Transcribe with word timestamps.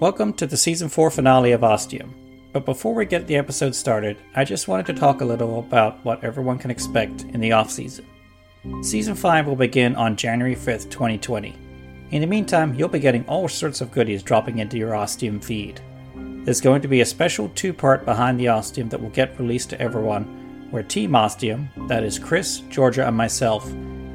Welcome 0.00 0.32
to 0.34 0.46
the 0.46 0.56
season 0.56 0.88
4 0.88 1.10
finale 1.10 1.50
of 1.50 1.64
Ostium. 1.64 2.14
But 2.52 2.64
before 2.64 2.94
we 2.94 3.04
get 3.04 3.26
the 3.26 3.34
episode 3.34 3.74
started, 3.74 4.16
I 4.36 4.44
just 4.44 4.68
wanted 4.68 4.86
to 4.86 4.92
talk 4.92 5.20
a 5.20 5.24
little 5.24 5.58
about 5.58 6.04
what 6.04 6.22
everyone 6.22 6.56
can 6.56 6.70
expect 6.70 7.22
in 7.22 7.40
the 7.40 7.50
off 7.50 7.68
season. 7.68 8.06
Season 8.80 9.16
5 9.16 9.48
will 9.48 9.56
begin 9.56 9.96
on 9.96 10.14
January 10.14 10.54
5th, 10.54 10.88
2020. 10.88 11.52
In 12.12 12.20
the 12.20 12.28
meantime, 12.28 12.76
you'll 12.76 12.88
be 12.88 13.00
getting 13.00 13.26
all 13.26 13.48
sorts 13.48 13.80
of 13.80 13.90
goodies 13.90 14.22
dropping 14.22 14.58
into 14.58 14.78
your 14.78 14.94
Ostium 14.94 15.40
feed. 15.40 15.80
There's 16.44 16.60
going 16.60 16.80
to 16.82 16.88
be 16.88 17.00
a 17.00 17.04
special 17.04 17.48
two 17.56 17.72
part 17.72 18.04
Behind 18.04 18.38
the 18.38 18.46
Ostium 18.46 18.88
that 18.90 19.02
will 19.02 19.10
get 19.10 19.36
released 19.36 19.70
to 19.70 19.80
everyone, 19.80 20.68
where 20.70 20.84
Team 20.84 21.16
Ostium, 21.16 21.70
that 21.88 22.04
is 22.04 22.20
Chris, 22.20 22.60
Georgia, 22.70 23.04
and 23.04 23.16
myself, 23.16 23.68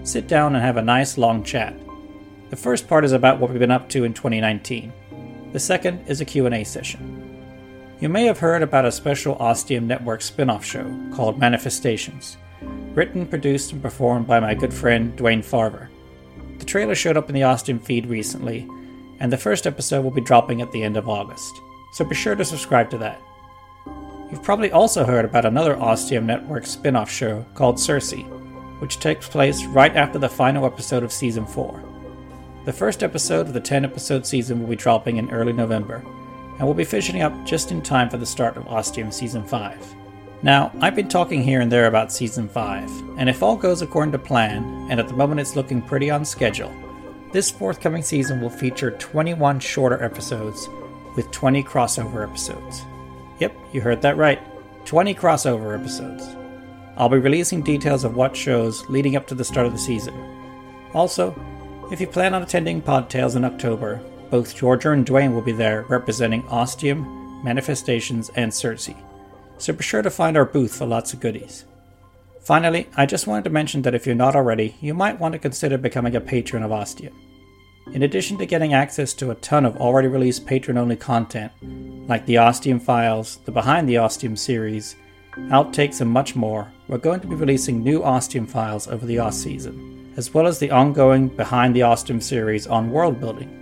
sit 0.04 0.30
down 0.30 0.56
and 0.56 0.64
have 0.64 0.78
a 0.78 0.82
nice 0.82 1.18
long 1.18 1.44
chat. 1.44 1.76
The 2.52 2.56
first 2.56 2.88
part 2.88 3.04
is 3.04 3.12
about 3.12 3.38
what 3.38 3.50
we've 3.50 3.60
been 3.60 3.70
up 3.70 3.90
to 3.90 4.06
in 4.06 4.14
2019. 4.14 4.94
The 5.54 5.60
second 5.60 6.06
is 6.08 6.20
a 6.20 6.26
Q&A 6.26 6.64
session. 6.64 7.96
You 8.00 8.10
may 8.10 8.26
have 8.26 8.40
heard 8.40 8.64
about 8.64 8.86
a 8.86 8.92
special 8.92 9.36
Ostium 9.36 9.88
Network 9.88 10.22
spin-off 10.22 10.66
show 10.66 10.86
called 11.14 11.40
Manifestations 11.40 12.38
written, 12.96 13.26
produced, 13.26 13.72
and 13.72 13.82
performed 13.82 14.28
by 14.28 14.40
my 14.40 14.54
good 14.54 14.74
friend 14.74 15.18
Dwayne 15.18 15.44
Farver. 15.44 15.90
The 16.60 16.66
trailer 16.66 16.96
showed 16.96 17.18
up 17.18 17.30
in 17.30 17.36
the 17.36 17.44
Ostium 17.44 17.80
feed 17.80 18.06
recently, 18.06 18.68
and 19.20 19.32
the 19.32 19.38
first 19.38 19.66
episode 19.66 20.04
will 20.04 20.12
be 20.12 20.22
dropping 20.22 20.62
at 20.62 20.72
the 20.72 20.84
end 20.84 20.98
of 20.98 21.10
August, 21.10 21.54
so 21.94 22.06
be 22.06 22.16
sure 22.16 22.36
to 22.36 22.46
subscribe 22.46 22.90
to 22.92 22.98
that. 23.00 23.22
You've 24.32 24.44
probably 24.44 24.72
also 24.72 25.06
heard 25.06 25.26
about 25.26 25.46
another 25.46 25.76
Ostium 25.76 26.26
Network 26.26 26.66
spin 26.66 26.96
off 26.96 27.12
show 27.12 27.46
called 27.54 27.78
Cersei, 27.78 28.24
which 28.80 29.00
takes 29.00 29.28
place 29.28 29.66
right 29.66 29.96
after 29.96 30.20
the 30.20 30.30
final 30.30 30.66
episode 30.66 31.04
of 31.04 31.12
Season 31.12 31.46
4. 31.46 31.93
The 32.66 32.72
first 32.72 33.04
episode 33.04 33.48
of 33.48 33.54
the 33.54 33.60
10 33.60 33.84
episode 33.84 34.26
season 34.26 34.62
will 34.62 34.70
be 34.70 34.78
dropping 34.78 35.18
in 35.18 35.30
early 35.32 35.52
November, 35.52 35.96
and 35.98 36.62
we'll 36.62 36.74
be 36.74 36.86
finishing 36.86 37.22
up 37.22 37.46
just 37.46 37.72
in 37.72 37.82
time 37.82 38.10
for 38.10 38.16
the 38.16 38.26
start 38.26 38.56
of 38.56 38.66
Ostium 38.70 39.12
Season 39.12 39.44
5. 39.44 39.96
Now, 40.44 40.72
I've 40.80 40.96
been 40.96 41.10
talking 41.10 41.44
here 41.44 41.60
and 41.60 41.70
there 41.70 41.88
about 41.88 42.14
Season 42.14 42.48
5, 42.48 43.18
and 43.18 43.30
if 43.30 43.44
all 43.44 43.58
goes 43.58 43.82
according 43.82 44.14
to 44.14 44.18
plan, 44.18 44.64
and 44.90 44.98
at 44.98 45.10
the 45.10 45.14
moment 45.14 45.42
it's 45.42 45.58
looking 45.58 45.82
pretty 45.82 46.10
on 46.10 46.24
schedule, 46.24 46.74
this 47.34 47.52
forthcoming 47.52 48.02
season 48.02 48.40
will 48.40 48.50
feature 48.50 48.92
21 48.92 49.60
shorter 49.60 50.02
episodes 50.02 50.70
with 51.18 51.30
20 51.32 51.66
crossover 51.66 52.26
episodes. 52.26 52.86
Yep, 53.40 53.58
you 53.74 53.82
heard 53.82 54.02
that 54.04 54.16
right 54.16 54.40
20 54.86 55.14
crossover 55.16 55.78
episodes. 55.78 56.24
I'll 56.96 57.10
be 57.10 57.18
releasing 57.18 57.62
details 57.62 58.06
of 58.06 58.16
what 58.16 58.38
shows 58.38 58.88
leading 58.90 59.18
up 59.18 59.28
to 59.28 59.36
the 59.36 59.44
start 59.44 59.68
of 59.68 59.74
the 59.74 59.80
season. 59.80 60.14
Also, 60.94 61.36
if 61.92 62.02
you 62.02 62.08
plan 62.08 62.34
on 62.34 62.42
attending 62.42 62.82
Podtails 62.82 63.36
in 63.36 63.46
October, 63.46 64.02
both 64.30 64.56
Georgia 64.56 64.92
and 64.92 65.06
Dwayne 65.06 65.34
will 65.34 65.42
be 65.42 65.52
there 65.52 65.84
representing 65.90 66.44
Ostium, 66.48 67.44
Manifestations, 67.44 68.30
and 68.36 68.52
Cersei, 68.52 68.96
so 69.58 69.74
be 69.74 69.84
sure 69.84 70.02
to 70.02 70.10
find 70.10 70.38
our 70.38 70.46
booth 70.46 70.76
for 70.76 70.86
lots 70.86 71.14
of 71.14 71.20
goodies. 71.20 71.66
Finally, 72.42 72.90
I 72.98 73.06
just 73.06 73.28
wanted 73.28 73.46
to 73.46 73.50
mention 73.50 73.82
that 73.84 73.96
if 73.96 74.06
you're 74.06 74.16
not 74.16 74.36
already, 74.36 74.76
you 74.82 74.94
might 74.94 75.20
want 75.20 75.34
to 75.34 75.40
consider 75.40 75.78
becoming 75.78 76.16
a 76.16 76.22
patron 76.22 76.64
of 76.64 76.72
Ostium. 76.72 77.14
In 77.94 78.04
addition 78.04 78.38
to 78.38 78.46
getting 78.46 78.74
access 78.74 79.14
to 79.16 79.32
a 79.32 79.36
ton 79.36 79.66
of 79.66 79.78
already 79.78 80.08
released 80.08 80.46
patron 80.46 80.78
only 80.78 80.96
content, 80.96 81.52
like 82.08 82.26
the 82.26 82.38
Ostium 82.38 82.80
Files, 82.80 83.40
the 83.46 83.52
Behind 83.52 83.88
the 83.88 83.98
Ostium 83.98 84.36
series, 84.36 84.96
outtakes, 85.38 86.02
and 86.02 86.10
much 86.10 86.36
more, 86.36 86.72
we're 86.88 86.98
going 86.98 87.20
to 87.20 87.28
be 87.28 87.36
releasing 87.36 87.84
new 87.84 88.04
Ostium 88.04 88.46
files 88.46 88.88
over 88.88 89.06
the 89.06 89.20
off 89.20 89.34
season, 89.34 90.03
as 90.18 90.34
well 90.34 90.48
as 90.48 90.60
the 90.60 90.72
ongoing 90.72 91.28
Behind 91.28 91.76
the 91.76 91.84
Ostium 91.84 92.22
series 92.22 92.68
on 92.68 92.92
world 92.92 93.20
building. 93.20 93.60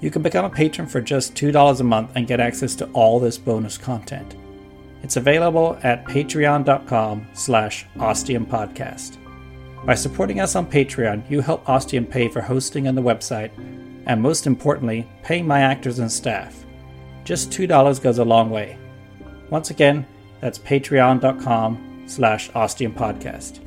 You 0.00 0.10
can 0.10 0.22
become 0.22 0.44
a 0.44 0.50
patron 0.50 0.86
for 0.86 1.00
just 1.00 1.34
$2 1.34 1.80
a 1.80 1.84
month 1.84 2.10
and 2.14 2.26
get 2.26 2.40
access 2.40 2.74
to 2.76 2.86
all 2.92 3.18
this 3.18 3.38
bonus 3.38 3.78
content. 3.78 4.36
It's 5.02 5.16
available 5.16 5.78
at 5.82 6.04
patreon.com 6.04 7.28
slash 7.34 7.86
ostiumpodcast. 7.96 9.18
By 9.84 9.94
supporting 9.94 10.40
us 10.40 10.56
on 10.56 10.70
Patreon, 10.70 11.30
you 11.30 11.40
help 11.42 11.68
Ostium 11.68 12.06
pay 12.06 12.28
for 12.28 12.40
hosting 12.40 12.88
on 12.88 12.94
the 12.94 13.02
website, 13.02 13.50
and 14.06 14.20
most 14.20 14.46
importantly, 14.46 15.06
paying 15.22 15.46
my 15.46 15.60
actors 15.60 15.98
and 15.98 16.10
staff. 16.10 16.64
Just 17.24 17.50
$2 17.50 18.02
goes 18.02 18.18
a 18.18 18.24
long 18.24 18.50
way. 18.50 18.78
Once 19.50 19.70
again, 19.70 20.06
that's 20.40 20.58
patreon.com 20.58 22.04
slash 22.06 22.50
ostiumpodcast. 22.50 23.63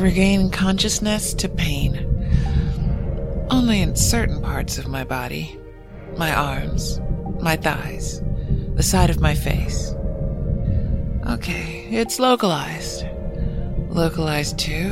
Regain 0.00 0.50
consciousness 0.50 1.34
to 1.34 1.48
pain. 1.48 2.06
Only 3.50 3.82
in 3.82 3.96
certain 3.96 4.40
parts 4.40 4.78
of 4.78 4.88
my 4.88 5.04
body 5.04 5.60
my 6.16 6.34
arms, 6.34 7.00
my 7.40 7.56
thighs, 7.56 8.20
the 8.74 8.82
side 8.82 9.10
of 9.10 9.20
my 9.20 9.34
face. 9.34 9.94
Okay, 11.26 11.86
it's 11.90 12.18
localized. 12.18 13.04
Localized 13.88 14.58
too. 14.58 14.90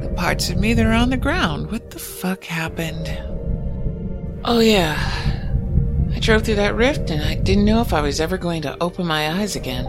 The 0.00 0.12
parts 0.16 0.50
of 0.50 0.58
me 0.58 0.74
that 0.74 0.86
are 0.86 0.92
on 0.92 1.10
the 1.10 1.16
ground. 1.16 1.70
What 1.70 1.90
the 1.90 1.98
fuck 1.98 2.44
happened? 2.44 3.08
Oh, 4.44 4.60
yeah. 4.60 4.96
I 6.14 6.18
drove 6.18 6.42
through 6.42 6.56
that 6.56 6.74
rift 6.74 7.10
and 7.10 7.22
I 7.22 7.34
didn't 7.34 7.64
know 7.64 7.80
if 7.80 7.92
I 7.92 8.00
was 8.00 8.20
ever 8.20 8.38
going 8.38 8.62
to 8.62 8.76
open 8.82 9.06
my 9.06 9.40
eyes 9.40 9.56
again. 9.56 9.86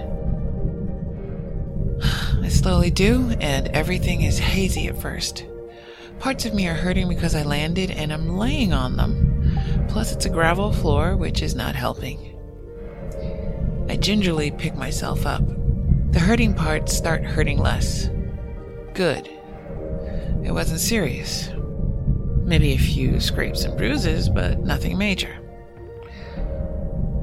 Slowly 2.52 2.92
do, 2.92 3.30
and 3.40 3.70
everything 3.70 4.22
is 4.22 4.38
hazy 4.38 4.88
at 4.88 5.02
first. 5.02 5.46
Parts 6.20 6.46
of 6.46 6.54
me 6.54 6.68
are 6.68 6.76
hurting 6.76 7.08
because 7.08 7.34
I 7.34 7.44
landed 7.44 7.90
and 7.90 8.14
I'm 8.14 8.38
laying 8.38 8.74
on 8.74 8.98
them. 8.98 9.88
Plus, 9.88 10.12
it's 10.12 10.26
a 10.26 10.30
gravel 10.30 10.72
floor, 10.72 11.16
which 11.16 11.42
is 11.42 11.56
not 11.56 11.76
helping. 11.76 12.38
I 13.90 13.96
gingerly 13.96 14.52
pick 14.52 14.76
myself 14.76 15.26
up. 15.26 15.42
The 16.12 16.20
hurting 16.20 16.54
parts 16.54 16.96
start 16.96 17.24
hurting 17.24 17.58
less. 17.58 18.10
Good. 18.94 19.28
It 20.44 20.52
wasn't 20.52 20.82
serious. 20.82 21.50
Maybe 22.44 22.74
a 22.74 22.78
few 22.78 23.20
scrapes 23.20 23.64
and 23.64 23.78
bruises, 23.78 24.30
but 24.30 24.60
nothing 24.60 24.98
major. 24.98 25.36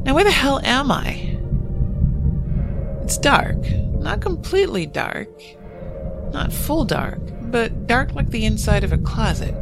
Now, 0.04 0.14
where 0.14 0.24
the 0.24 0.30
hell 0.30 0.58
am 0.64 0.90
I? 0.90 1.38
It's 3.02 3.18
dark. 3.18 3.58
Not 3.98 4.20
completely 4.20 4.86
dark. 4.86 5.28
Not 6.32 6.52
full 6.52 6.84
dark, 6.84 7.20
but 7.50 7.86
dark 7.86 8.14
like 8.14 8.30
the 8.30 8.44
inside 8.44 8.84
of 8.84 8.92
a 8.92 8.98
closet. 8.98 9.54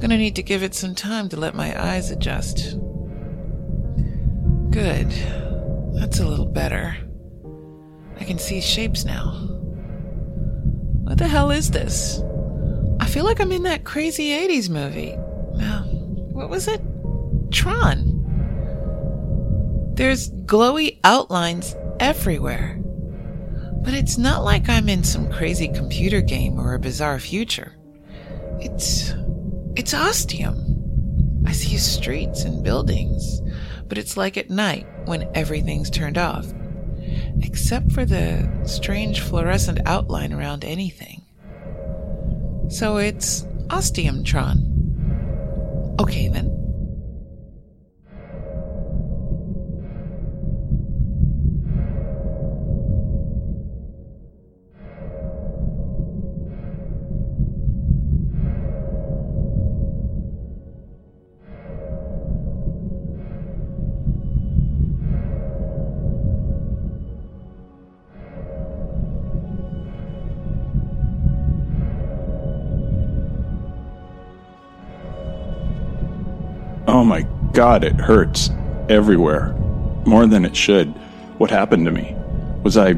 Gonna 0.00 0.16
need 0.16 0.36
to 0.36 0.42
give 0.42 0.62
it 0.62 0.74
some 0.74 0.94
time 0.94 1.28
to 1.30 1.36
let 1.36 1.54
my 1.54 1.80
eyes 1.80 2.10
adjust. 2.10 2.78
Good. 4.70 5.10
That's 5.94 6.20
a 6.20 6.26
little 6.26 6.46
better. 6.46 6.96
I 8.20 8.24
can 8.24 8.38
see 8.38 8.60
shapes 8.60 9.04
now. 9.04 9.32
What 11.04 11.18
the 11.18 11.26
hell 11.26 11.50
is 11.50 11.70
this? 11.70 12.22
I 13.00 13.06
feel 13.06 13.24
like 13.24 13.40
I'm 13.40 13.52
in 13.52 13.62
that 13.64 13.84
crazy 13.84 14.30
80s 14.30 14.68
movie. 14.68 15.16
Now, 15.54 15.84
what 16.32 16.50
was 16.50 16.68
it? 16.68 16.80
Tron. 17.50 18.14
There's 19.94 20.30
glowy 20.30 21.00
outlines 21.02 21.74
everywhere. 21.98 22.78
But 23.82 23.94
it's 23.94 24.18
not 24.18 24.44
like 24.44 24.68
I'm 24.68 24.88
in 24.88 25.04
some 25.04 25.32
crazy 25.32 25.68
computer 25.68 26.20
game 26.20 26.58
or 26.58 26.74
a 26.74 26.78
bizarre 26.78 27.18
future. 27.18 27.74
It's. 28.60 29.14
it's 29.76 29.94
ostium. 29.94 30.64
I 31.46 31.52
see 31.52 31.78
streets 31.78 32.44
and 32.44 32.62
buildings, 32.62 33.40
but 33.86 33.96
it's 33.96 34.16
like 34.16 34.36
at 34.36 34.50
night 34.50 34.86
when 35.06 35.30
everything's 35.34 35.88
turned 35.88 36.18
off, 36.18 36.46
except 37.40 37.92
for 37.92 38.04
the 38.04 38.50
strange 38.66 39.20
fluorescent 39.20 39.80
outline 39.86 40.34
around 40.34 40.64
anything. 40.64 41.22
So 42.68 42.98
it's 42.98 43.42
Ostiumtron. 43.68 44.74
Okay 46.00 46.28
then. 46.28 46.57
God, 77.58 77.82
it 77.82 77.96
hurts. 77.96 78.50
Everywhere. 78.88 79.52
More 80.06 80.28
than 80.28 80.44
it 80.44 80.54
should. 80.54 80.90
What 81.38 81.50
happened 81.50 81.86
to 81.86 81.90
me? 81.90 82.14
Was 82.62 82.76
I. 82.76 82.94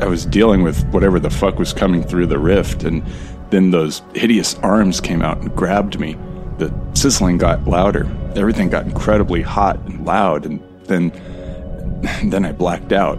I 0.00 0.06
was 0.06 0.24
dealing 0.24 0.62
with 0.62 0.82
whatever 0.94 1.20
the 1.20 1.28
fuck 1.28 1.58
was 1.58 1.74
coming 1.74 2.02
through 2.02 2.28
the 2.28 2.38
rift, 2.38 2.84
and 2.84 3.04
then 3.50 3.72
those 3.72 4.00
hideous 4.14 4.54
arms 4.60 4.98
came 4.98 5.20
out 5.20 5.42
and 5.42 5.54
grabbed 5.54 6.00
me. 6.00 6.16
The 6.56 6.72
sizzling 6.94 7.36
got 7.36 7.68
louder. 7.68 8.06
Everything 8.34 8.70
got 8.70 8.86
incredibly 8.86 9.42
hot 9.42 9.78
and 9.80 10.06
loud, 10.06 10.46
and 10.46 10.58
then. 10.84 11.10
Then 12.30 12.44
I 12.44 12.52
blacked 12.52 12.92
out. 12.92 13.18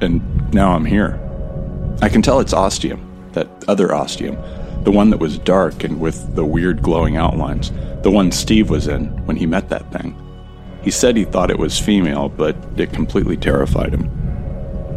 And 0.00 0.20
now 0.52 0.72
I'm 0.72 0.84
here. 0.84 1.18
I 2.02 2.08
can 2.08 2.20
tell 2.20 2.40
it's 2.40 2.52
ostium, 2.52 3.00
that 3.32 3.48
other 3.68 3.94
ostium, 3.94 4.36
the 4.88 4.92
one 4.92 5.10
that 5.10 5.20
was 5.20 5.36
dark 5.40 5.84
and 5.84 6.00
with 6.00 6.34
the 6.34 6.46
weird 6.46 6.80
glowing 6.80 7.18
outlines, 7.18 7.72
the 8.02 8.10
one 8.10 8.32
Steve 8.32 8.70
was 8.70 8.88
in 8.88 9.08
when 9.26 9.36
he 9.36 9.44
met 9.44 9.68
that 9.68 9.92
thing. 9.92 10.16
He 10.80 10.90
said 10.90 11.14
he 11.14 11.26
thought 11.26 11.50
it 11.50 11.58
was 11.58 11.78
female, 11.78 12.30
but 12.30 12.56
it 12.74 12.90
completely 12.90 13.36
terrified 13.36 13.92
him. 13.92 14.08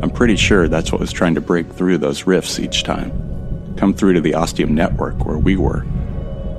I'm 0.01 0.09
pretty 0.09 0.37
sure 0.37 0.69
that's 0.69 0.93
what 0.93 1.01
was 1.01 1.11
trying 1.11 1.35
to 1.35 1.41
break 1.41 1.69
through 1.73 1.97
those 1.97 2.25
rifts 2.25 2.57
each 2.57 2.83
time. 2.83 3.75
Come 3.75 3.93
through 3.93 4.13
to 4.13 4.21
the 4.21 4.33
ostium 4.33 4.73
network 4.73 5.25
where 5.25 5.37
we 5.37 5.57
were. 5.57 5.85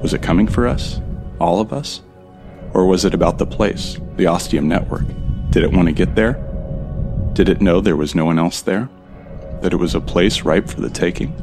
Was 0.03 0.12
it 0.12 0.21
coming 0.21 0.47
for 0.47 0.69
us? 0.69 1.01
All 1.41 1.59
of 1.59 1.73
us? 1.73 2.03
Or 2.75 2.85
was 2.85 3.07
it 3.07 3.15
about 3.15 3.39
the 3.39 3.47
place, 3.47 3.97
the 4.17 4.27
ostium 4.27 4.69
network? 4.69 5.07
Did 5.49 5.65
it 5.65 5.73
want 5.73 5.89
to 5.89 5.95
get 5.95 6.17
there? 6.17 6.35
Did 7.33 7.49
it 7.49 7.62
know 7.62 7.81
there 7.81 7.97
was 7.97 8.15
no 8.15 8.27
one 8.27 8.39
else 8.39 8.61
there? 8.61 8.91
That 9.62 9.73
it 9.73 9.77
was 9.77 9.95
a 9.95 10.03
place 10.03 10.43
ripe 10.43 10.69
for 10.69 10.83
the 10.83 10.91
taking? 10.91 11.35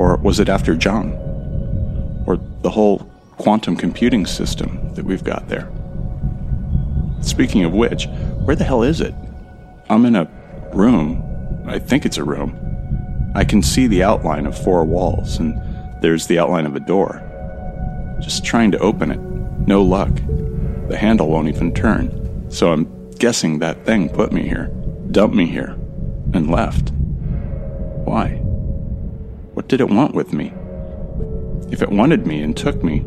Or 0.00 0.16
was 0.16 0.40
it 0.40 0.48
after 0.48 0.74
John? 0.74 1.12
Or 2.26 2.40
the 2.62 2.70
whole 2.70 3.00
quantum 3.36 3.76
computing 3.76 4.24
system 4.24 4.94
that 4.94 5.04
we've 5.04 5.22
got 5.22 5.46
there? 5.50 5.70
Speaking 7.20 7.64
of 7.64 7.74
which, 7.74 8.06
where 8.44 8.56
the 8.56 8.64
hell 8.64 8.82
is 8.82 9.02
it? 9.02 9.14
I'm 9.90 10.06
in 10.06 10.16
a 10.16 10.26
room. 10.72 11.22
I 11.66 11.78
think 11.78 12.06
it's 12.06 12.16
a 12.16 12.24
room. 12.24 12.56
I 13.34 13.44
can 13.44 13.62
see 13.62 13.86
the 13.86 14.02
outline 14.02 14.46
of 14.46 14.56
four 14.56 14.86
walls, 14.86 15.38
and 15.38 15.54
there's 16.00 16.26
the 16.28 16.38
outline 16.38 16.64
of 16.64 16.76
a 16.76 16.80
door. 16.80 17.22
Just 18.22 18.42
trying 18.42 18.70
to 18.70 18.78
open 18.78 19.10
it. 19.10 19.20
No 19.68 19.82
luck. 19.82 20.14
The 20.88 20.96
handle 20.96 21.28
won't 21.28 21.48
even 21.48 21.74
turn. 21.74 22.50
So 22.50 22.72
I'm 22.72 23.10
guessing 23.18 23.58
that 23.58 23.84
thing 23.84 24.08
put 24.08 24.32
me 24.32 24.48
here, 24.48 24.68
dumped 25.10 25.36
me 25.36 25.44
here, 25.44 25.76
and 26.32 26.50
left. 26.50 26.90
Why? 28.06 28.39
What 29.60 29.68
did 29.68 29.82
it 29.82 29.90
want 29.90 30.14
with 30.14 30.32
me? 30.32 30.54
If 31.70 31.82
it 31.82 31.90
wanted 31.90 32.26
me 32.26 32.40
and 32.40 32.56
took 32.56 32.82
me, 32.82 33.00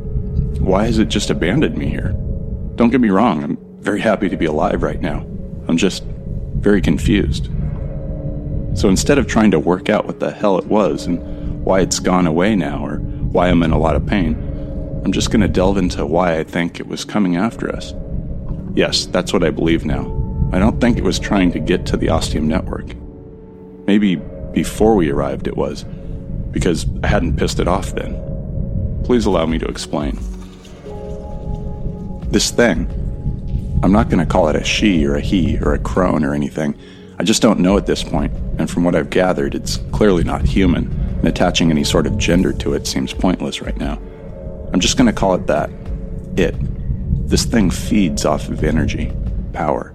why 0.60 0.86
has 0.86 1.00
it 1.00 1.08
just 1.08 1.32
abandoned 1.32 1.76
me 1.76 1.90
here? 1.90 2.10
Don't 2.76 2.92
get 2.92 3.02
me 3.02 3.10
wrong, 3.10 3.44
I'm 3.44 3.58
very 3.82 4.00
happy 4.00 4.30
to 4.30 4.38
be 4.38 4.46
alive 4.46 4.84
right 4.84 5.02
now. 5.02 5.26
I'm 5.68 5.78
just 5.78 6.04
very 6.04 6.80
confused. 6.80 7.46
So 8.76 8.88
instead 8.88 9.18
of 9.18 9.26
trying 9.26 9.50
to 9.50 9.60
work 9.60 9.90
out 9.90 10.06
what 10.06 10.20
the 10.20 10.30
hell 10.30 10.60
it 10.60 10.68
was 10.68 11.08
and 11.08 11.66
why 11.66 11.80
it's 11.80 11.98
gone 11.98 12.28
away 12.28 12.56
now 12.56 12.86
or 12.86 12.98
why 12.98 13.50
I'm 13.50 13.64
in 13.64 13.72
a 13.72 13.80
lot 13.80 13.96
of 13.96 14.06
pain, 14.06 14.36
I'm 15.04 15.12
just 15.12 15.32
going 15.32 15.42
to 15.42 15.48
delve 15.48 15.80
into 15.80 16.06
why 16.06 16.38
I 16.38 16.44
think 16.44 16.80
it 16.80 16.86
was 16.86 17.04
coming 17.04 17.36
after 17.36 17.76
us. 17.76 17.96
Yes, 18.76 19.08
that's 19.08 19.34
what 19.34 19.44
I 19.44 19.50
believe 19.50 19.86
now. 19.86 20.04
I 20.54 20.60
don't 20.60 20.80
think 20.80 21.00
it 21.00 21.04
was 21.04 21.18
trying 21.18 21.52
to 21.54 21.60
get 21.60 21.88
to 21.88 21.98
the 21.98 22.10
Ostium 22.10 22.48
network. 22.48 22.94
Maybe 23.88 24.18
before 24.54 24.94
we 24.94 25.10
arrived 25.10 25.48
it 25.48 25.58
was, 25.58 25.84
because 26.54 26.86
I 27.04 27.08
hadn't 27.08 27.36
pissed 27.36 27.60
it 27.60 27.68
off 27.68 27.94
then. 27.94 28.14
Please 29.04 29.26
allow 29.26 29.46
me 29.46 29.58
to 29.58 29.66
explain. 29.66 30.18
This 32.32 32.52
thing, 32.52 32.88
I'm 33.84 33.92
not 33.92 34.10
going 34.10 34.26
to 34.26 34.32
call 34.32 34.48
it 34.48 34.56
a 34.56 34.64
she 34.64 35.06
or 35.06 35.16
a 35.16 35.22
he 35.22 35.60
or 35.60 35.74
a 35.74 35.80
crone 35.80 36.24
or 36.24 36.34
anything. 36.34 36.80
I 37.20 37.24
just 37.24 37.42
don't 37.42 37.60
know 37.60 37.78
at 37.78 37.86
this 37.86 38.02
point, 38.02 38.32
and 38.58 38.70
from 38.70 38.86
what 38.86 38.96
I've 38.96 39.10
gathered, 39.10 39.56
it's 39.56 39.78
clearly 39.92 40.24
not 40.24 40.46
human, 40.46 40.92
and 41.20 41.28
attaching 41.28 41.70
any 41.70 41.84
sort 41.84 42.08
of 42.08 42.18
gender 42.18 42.54
to 42.54 42.74
it 42.74 42.88
seems 42.88 43.14
pointless 43.14 43.62
right 43.62 43.78
now. 43.78 44.00
I'm 44.72 44.80
just 44.80 44.98
going 44.98 45.08
to 45.08 45.14
call 45.14 45.36
it 45.36 45.48
that. 45.48 45.70
It. 46.38 46.56
This 47.30 47.46
thing 47.46 47.70
feeds 47.70 48.26
off 48.26 48.50
of 48.50 48.64
energy, 48.64 49.12
power. 49.54 49.94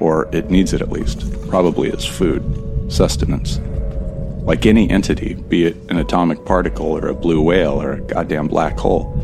Or 0.00 0.28
it 0.34 0.50
needs 0.50 0.72
it 0.72 0.80
at 0.80 0.90
least, 0.90 1.24
probably 1.48 1.92
as 1.92 2.04
food, 2.04 2.42
sustenance. 2.90 3.60
Like 4.44 4.66
any 4.66 4.90
entity, 4.90 5.34
be 5.34 5.66
it 5.66 5.76
an 5.88 5.98
atomic 5.98 6.44
particle 6.44 6.86
or 6.86 7.06
a 7.06 7.14
blue 7.14 7.40
whale 7.40 7.80
or 7.80 7.92
a 7.92 8.00
goddamn 8.00 8.48
black 8.48 8.76
hole, 8.76 9.16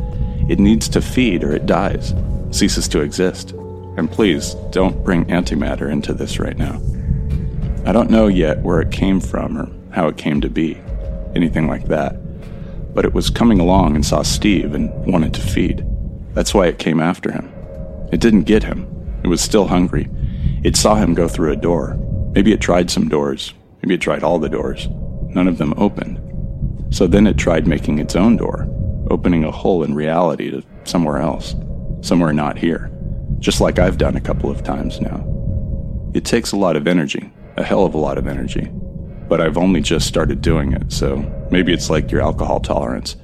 it 0.49 0.61
needs 0.61 0.89
to 0.91 1.01
feed 1.01 1.43
or 1.43 1.53
it 1.53 1.67
dies, 1.67 2.15
ceases 2.51 2.87
to 2.89 3.01
exist. 3.01 3.51
And 3.97 4.11
please 4.11 4.55
don't 4.71 5.05
bring 5.05 5.25
antimatter 5.25 5.91
into 5.91 6.15
this 6.15 6.39
right 6.39 6.57
now. 6.57 6.81
I 7.85 7.93
don't 7.93 8.11
know 8.11 8.29
yet 8.29 8.63
where 8.63 8.81
it 8.81 8.93
came 8.93 9.21
from 9.21 9.59
or 9.59 9.69
how 9.91 10.07
it 10.07 10.17
came 10.17 10.41
to 10.41 10.49
be, 10.49 10.81
anything 11.35 11.67
like 11.67 11.89
that. 11.89 12.15
But 12.95 13.05
it 13.05 13.13
was 13.13 13.29
coming 13.29 13.59
along 13.59 13.97
and 13.97 14.07
saw 14.07 14.23
Steve 14.23 14.73
and 14.75 14.91
wanted 15.05 15.35
to 15.35 15.41
feed. 15.41 15.85
That's 16.33 16.55
why 16.55 16.67
it 16.67 16.79
came 16.79 17.01
after 17.01 17.33
him. 17.33 17.53
It 18.13 18.21
didn't 18.21 18.43
get 18.43 18.63
him. 18.63 18.87
It 19.25 19.29
was 19.29 19.41
still 19.41 19.67
hungry. 19.67 20.09
It 20.63 20.77
saw 20.77 20.95
him 20.95 21.15
go 21.15 21.27
through 21.27 21.53
a 21.53 21.57
door. 21.57 21.97
Maybe 22.35 22.53
it 22.53 22.61
tried 22.61 22.91
some 22.91 23.09
doors. 23.09 23.53
Maybe 23.83 23.95
it 23.95 24.01
tried 24.01 24.23
all 24.23 24.39
the 24.39 24.49
doors. 24.49 24.89
None 25.38 25.47
of 25.47 25.59
them 25.59 25.73
opened. 25.76 26.18
So 26.92 27.07
then 27.07 27.28
it 27.28 27.37
tried 27.37 27.68
making 27.68 28.00
its 28.00 28.16
own 28.16 28.37
door, 28.37 28.66
opening 29.09 29.45
a 29.45 29.52
hole 29.52 29.85
in 29.85 29.95
reality 29.95 30.50
to 30.50 30.64
somewhere 30.83 31.18
else, 31.18 31.54
somewhere 32.00 32.33
not 32.33 32.59
here, 32.59 32.90
just 33.38 33.61
like 33.61 33.78
I've 33.78 33.99
done 33.99 34.16
a 34.16 34.21
couple 34.21 34.50
of 34.50 34.64
times 34.64 35.00
now. 35.00 35.25
It 36.12 36.25
takes 36.25 36.50
a 36.50 36.57
lot 36.57 36.75
of 36.75 36.88
energy, 36.88 37.30
a 37.57 37.62
hell 37.62 37.85
of 37.85 37.95
a 37.95 37.99
lot 37.99 38.18
of 38.18 38.26
energy, 38.26 38.68
but 39.28 39.40
I've 39.40 39.57
only 39.57 39.80
just 39.80 40.09
started 40.09 40.42
doing 40.42 40.73
it, 40.73 40.90
so 40.90 41.18
maybe 41.52 41.73
it's 41.73 41.88
like 41.88 42.11
your 42.11 42.21
alcohol 42.21 42.59
tolerance. 42.59 43.14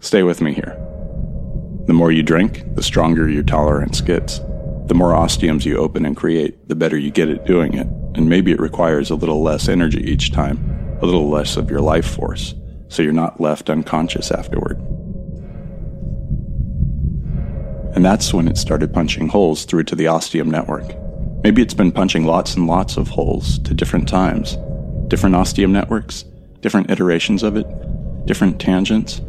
Stay 0.00 0.22
with 0.22 0.40
me 0.40 0.54
here. 0.54 0.74
The 1.86 1.92
more 1.92 2.10
you 2.10 2.22
drink, 2.22 2.64
the 2.76 2.82
stronger 2.82 3.28
your 3.28 3.42
tolerance 3.42 4.00
gets. 4.00 4.38
The 4.86 4.94
more 4.94 5.12
ostiums 5.12 5.66
you 5.66 5.76
open 5.76 6.06
and 6.06 6.16
create, 6.16 6.66
the 6.66 6.74
better 6.74 6.96
you 6.96 7.10
get 7.10 7.28
at 7.28 7.44
doing 7.44 7.74
it, 7.74 7.88
and 8.14 8.26
maybe 8.26 8.52
it 8.52 8.58
requires 8.58 9.10
a 9.10 9.16
little 9.16 9.42
less 9.42 9.68
energy 9.68 10.00
each 10.10 10.32
time, 10.32 10.77
a 11.00 11.06
little 11.06 11.28
less 11.28 11.56
of 11.56 11.70
your 11.70 11.80
life 11.80 12.06
force 12.06 12.54
so 12.88 13.02
you're 13.02 13.12
not 13.12 13.40
left 13.40 13.70
unconscious 13.70 14.30
afterward. 14.30 14.78
And 17.94 18.04
that's 18.04 18.32
when 18.32 18.48
it 18.48 18.56
started 18.56 18.92
punching 18.92 19.28
holes 19.28 19.64
through 19.64 19.84
to 19.84 19.96
the 19.96 20.06
ostium 20.06 20.50
network. 20.50 20.84
Maybe 21.42 21.62
it's 21.62 21.74
been 21.74 21.92
punching 21.92 22.24
lots 22.24 22.54
and 22.54 22.66
lots 22.66 22.96
of 22.96 23.08
holes 23.08 23.58
to 23.60 23.74
different 23.74 24.08
times, 24.08 24.56
different 25.08 25.36
ostium 25.36 25.72
networks, 25.72 26.24
different 26.60 26.90
iterations 26.90 27.42
of 27.42 27.56
it, 27.56 27.66
different 28.26 28.60
tangents. 28.60 29.20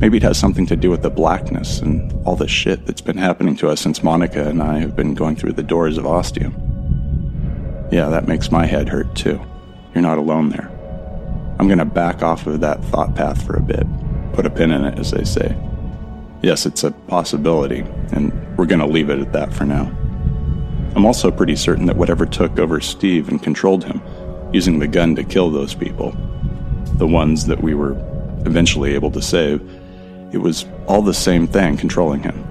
Maybe 0.00 0.16
it 0.16 0.22
has 0.22 0.38
something 0.38 0.66
to 0.66 0.76
do 0.76 0.90
with 0.90 1.02
the 1.02 1.10
blackness 1.10 1.80
and 1.80 2.12
all 2.26 2.36
the 2.36 2.48
shit 2.48 2.84
that's 2.86 3.00
been 3.00 3.16
happening 3.16 3.56
to 3.56 3.68
us 3.68 3.80
since 3.80 4.02
Monica 4.02 4.48
and 4.48 4.62
I 4.62 4.78
have 4.78 4.96
been 4.96 5.14
going 5.14 5.36
through 5.36 5.52
the 5.52 5.62
doors 5.62 5.98
of 5.98 6.06
ostium. 6.06 6.52
Yeah, 7.92 8.08
that 8.08 8.26
makes 8.26 8.50
my 8.50 8.66
head 8.66 8.88
hurt 8.88 9.14
too. 9.14 9.40
You're 9.94 10.02
not 10.02 10.18
alone 10.18 10.48
there. 10.48 10.73
I'm 11.58 11.68
going 11.68 11.78
to 11.78 11.84
back 11.84 12.22
off 12.22 12.46
of 12.46 12.60
that 12.60 12.84
thought 12.86 13.14
path 13.14 13.44
for 13.46 13.56
a 13.56 13.62
bit, 13.62 13.86
put 14.32 14.46
a 14.46 14.50
pin 14.50 14.72
in 14.72 14.84
it, 14.84 14.98
as 14.98 15.10
they 15.10 15.24
say. 15.24 15.56
Yes, 16.42 16.66
it's 16.66 16.84
a 16.84 16.90
possibility, 16.90 17.80
and 18.12 18.32
we're 18.56 18.66
going 18.66 18.80
to 18.80 18.86
leave 18.86 19.10
it 19.10 19.20
at 19.20 19.32
that 19.32 19.52
for 19.52 19.64
now. 19.64 19.90
I'm 20.94 21.06
also 21.06 21.30
pretty 21.30 21.56
certain 21.56 21.86
that 21.86 21.96
whatever 21.96 22.26
took 22.26 22.58
over 22.58 22.80
Steve 22.80 23.28
and 23.28 23.42
controlled 23.42 23.84
him, 23.84 24.00
using 24.52 24.78
the 24.78 24.86
gun 24.86 25.16
to 25.16 25.24
kill 25.24 25.50
those 25.50 25.74
people, 25.74 26.16
the 26.94 27.06
ones 27.06 27.46
that 27.46 27.62
we 27.62 27.74
were 27.74 27.96
eventually 28.46 28.94
able 28.94 29.10
to 29.10 29.22
save, 29.22 29.60
it 30.32 30.38
was 30.38 30.66
all 30.86 31.02
the 31.02 31.14
same 31.14 31.46
thing 31.46 31.76
controlling 31.76 32.22
him. 32.22 32.44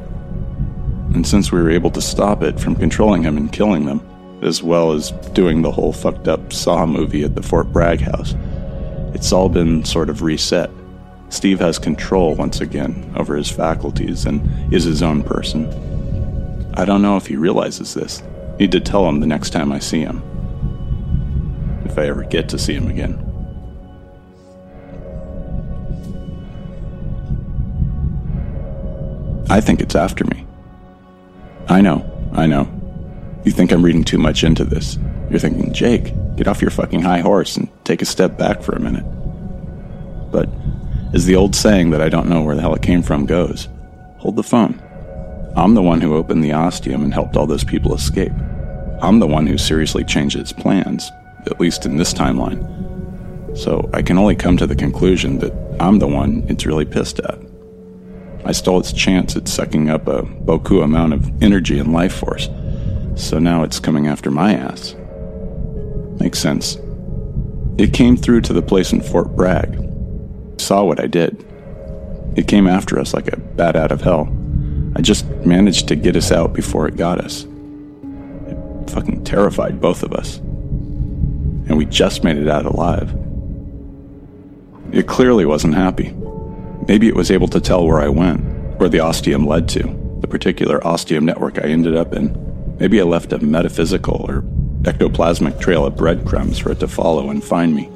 And 1.13 1.27
since 1.27 1.51
we 1.51 1.61
were 1.61 1.69
able 1.69 1.91
to 1.91 2.01
stop 2.01 2.41
it 2.41 2.59
from 2.59 2.75
controlling 2.75 3.23
him 3.23 3.37
and 3.37 3.51
killing 3.51 3.85
them, 3.85 4.01
as 4.41 4.63
well 4.63 4.91
as 4.91 5.11
doing 5.33 5.61
the 5.61 5.71
whole 5.71 5.93
fucked 5.93 6.27
up 6.27 6.51
Saw 6.51 6.85
movie 6.85 7.23
at 7.23 7.35
the 7.35 7.43
Fort 7.43 7.71
Bragg 7.71 8.01
house, 8.01 8.35
it's 9.13 9.31
all 9.31 9.49
been 9.49 9.85
sort 9.85 10.09
of 10.09 10.21
reset. 10.21 10.69
Steve 11.29 11.59
has 11.59 11.79
control 11.79 12.35
once 12.35 12.61
again 12.61 13.11
over 13.15 13.35
his 13.35 13.49
faculties 13.49 14.25
and 14.25 14.73
is 14.73 14.83
his 14.83 15.01
own 15.01 15.23
person. 15.23 15.67
I 16.75 16.85
don't 16.85 17.01
know 17.01 17.17
if 17.17 17.27
he 17.27 17.35
realizes 17.35 17.93
this. 17.93 18.23
Need 18.59 18.71
to 18.71 18.79
tell 18.79 19.07
him 19.07 19.19
the 19.19 19.27
next 19.27 19.51
time 19.51 19.71
I 19.71 19.79
see 19.79 20.01
him. 20.01 20.21
If 21.85 21.97
I 21.97 22.07
ever 22.07 22.23
get 22.23 22.49
to 22.49 22.59
see 22.59 22.73
him 22.73 22.87
again. 22.87 23.19
I 29.49 29.61
think 29.61 29.81
it's 29.81 29.95
after 29.95 30.25
me. 30.25 30.47
I 31.67 31.81
know, 31.81 32.09
I 32.33 32.47
know. 32.47 32.67
You 33.43 33.51
think 33.51 33.71
I'm 33.71 33.83
reading 33.83 34.03
too 34.03 34.17
much 34.17 34.43
into 34.43 34.63
this. 34.63 34.97
You're 35.29 35.39
thinking, 35.39 35.73
Jake, 35.73 36.13
Get 36.35 36.47
off 36.47 36.61
your 36.61 36.71
fucking 36.71 37.01
high 37.01 37.19
horse 37.19 37.57
and 37.57 37.69
take 37.83 38.01
a 38.01 38.05
step 38.05 38.37
back 38.37 38.61
for 38.61 38.73
a 38.73 38.79
minute. 38.79 39.05
But, 40.31 40.49
as 41.13 41.25
the 41.25 41.35
old 41.35 41.55
saying 41.55 41.91
that 41.91 42.01
I 42.01 42.09
don't 42.09 42.29
know 42.29 42.41
where 42.41 42.55
the 42.55 42.61
hell 42.61 42.73
it 42.73 42.81
came 42.81 43.03
from 43.03 43.25
goes, 43.25 43.67
hold 44.17 44.35
the 44.35 44.43
phone. 44.43 44.81
I'm 45.55 45.75
the 45.75 45.83
one 45.83 46.01
who 46.01 46.15
opened 46.15 46.43
the 46.43 46.53
ostium 46.53 47.03
and 47.03 47.13
helped 47.13 47.37
all 47.37 47.45
those 47.45 47.63
people 47.63 47.93
escape. 47.93 48.31
I'm 49.01 49.19
the 49.19 49.27
one 49.27 49.45
who 49.45 49.57
seriously 49.57 50.03
changed 50.03 50.35
its 50.35 50.51
plans, 50.51 51.11
at 51.45 51.59
least 51.59 51.85
in 51.85 51.97
this 51.97 52.13
timeline. 52.13 52.67
So 53.55 53.87
I 53.93 54.01
can 54.01 54.17
only 54.17 54.35
come 54.35 54.57
to 54.57 54.65
the 54.65 54.75
conclusion 54.75 55.37
that 55.39 55.53
I'm 55.79 55.99
the 55.99 56.07
one 56.07 56.43
it's 56.49 56.65
really 56.65 56.85
pissed 56.85 57.19
at. 57.19 57.37
I 58.45 58.51
stole 58.51 58.79
its 58.79 58.91
chance 58.91 59.35
at 59.35 59.47
sucking 59.47 59.89
up 59.89 60.07
a 60.07 60.23
boku 60.23 60.83
amount 60.83 61.13
of 61.13 61.43
energy 61.43 61.77
and 61.77 61.93
life 61.93 62.15
force, 62.15 62.49
so 63.15 63.37
now 63.37 63.63
it's 63.63 63.79
coming 63.79 64.07
after 64.07 64.31
my 64.31 64.53
ass. 64.53 64.95
Makes 66.19 66.39
sense. 66.39 66.77
It 67.77 67.93
came 67.93 68.15
through 68.17 68.41
to 68.41 68.53
the 68.53 68.61
place 68.61 68.93
in 68.93 69.01
Fort 69.01 69.35
Bragg. 69.35 69.79
Saw 70.57 70.83
what 70.83 70.99
I 70.99 71.07
did. 71.07 71.43
It 72.35 72.47
came 72.47 72.67
after 72.67 72.99
us 72.99 73.13
like 73.13 73.31
a 73.31 73.37
bat 73.37 73.75
out 73.75 73.91
of 73.91 74.01
hell. 74.01 74.31
I 74.95 75.01
just 75.01 75.25
managed 75.45 75.87
to 75.87 75.95
get 75.95 76.15
us 76.15 76.31
out 76.31 76.53
before 76.53 76.87
it 76.87 76.97
got 76.97 77.19
us. 77.19 77.43
It 78.47 78.89
fucking 78.91 79.23
terrified 79.23 79.81
both 79.81 80.03
of 80.03 80.13
us. 80.13 80.37
And 80.37 81.77
we 81.77 81.85
just 81.85 82.23
made 82.23 82.37
it 82.37 82.47
out 82.47 82.65
alive. 82.65 83.15
It 84.91 85.07
clearly 85.07 85.45
wasn't 85.45 85.73
happy. 85.73 86.15
Maybe 86.87 87.07
it 87.07 87.15
was 87.15 87.31
able 87.31 87.47
to 87.47 87.59
tell 87.59 87.87
where 87.87 87.99
I 87.99 88.09
went, 88.09 88.41
where 88.79 88.89
the 88.89 88.99
ostium 88.99 89.47
led 89.47 89.67
to, 89.69 89.81
the 90.21 90.27
particular 90.27 90.85
ostium 90.85 91.25
network 91.25 91.57
I 91.57 91.69
ended 91.69 91.95
up 91.95 92.13
in. 92.13 92.77
Maybe 92.79 93.01
I 93.01 93.03
left 93.03 93.33
a 93.33 93.39
metaphysical 93.39 94.25
or 94.29 94.43
ectoplasmic 94.83 95.59
trail 95.61 95.85
of 95.85 95.95
breadcrumbs 95.95 96.59
for 96.59 96.71
it 96.71 96.79
to 96.81 96.87
follow 96.87 97.29
and 97.29 97.43
find 97.43 97.73
me. 97.73 97.89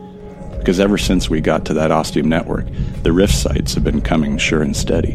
Because 0.57 0.79
ever 0.79 0.97
since 0.97 1.29
we 1.29 1.41
got 1.41 1.65
to 1.65 1.73
that 1.73 1.91
ostium 1.91 2.29
network, 2.29 2.65
the 3.03 3.11
rift 3.11 3.33
sites 3.33 3.73
have 3.73 3.83
been 3.83 4.01
coming 4.01 4.37
sure 4.37 4.61
and 4.61 4.75
steady. 4.75 5.13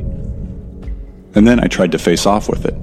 And 1.35 1.47
then 1.49 1.61
I 1.61 1.67
tried 1.67 1.93
to 1.93 1.99
face 1.99 2.27
off 2.27 2.49
with 2.49 2.67
it, 2.67 2.75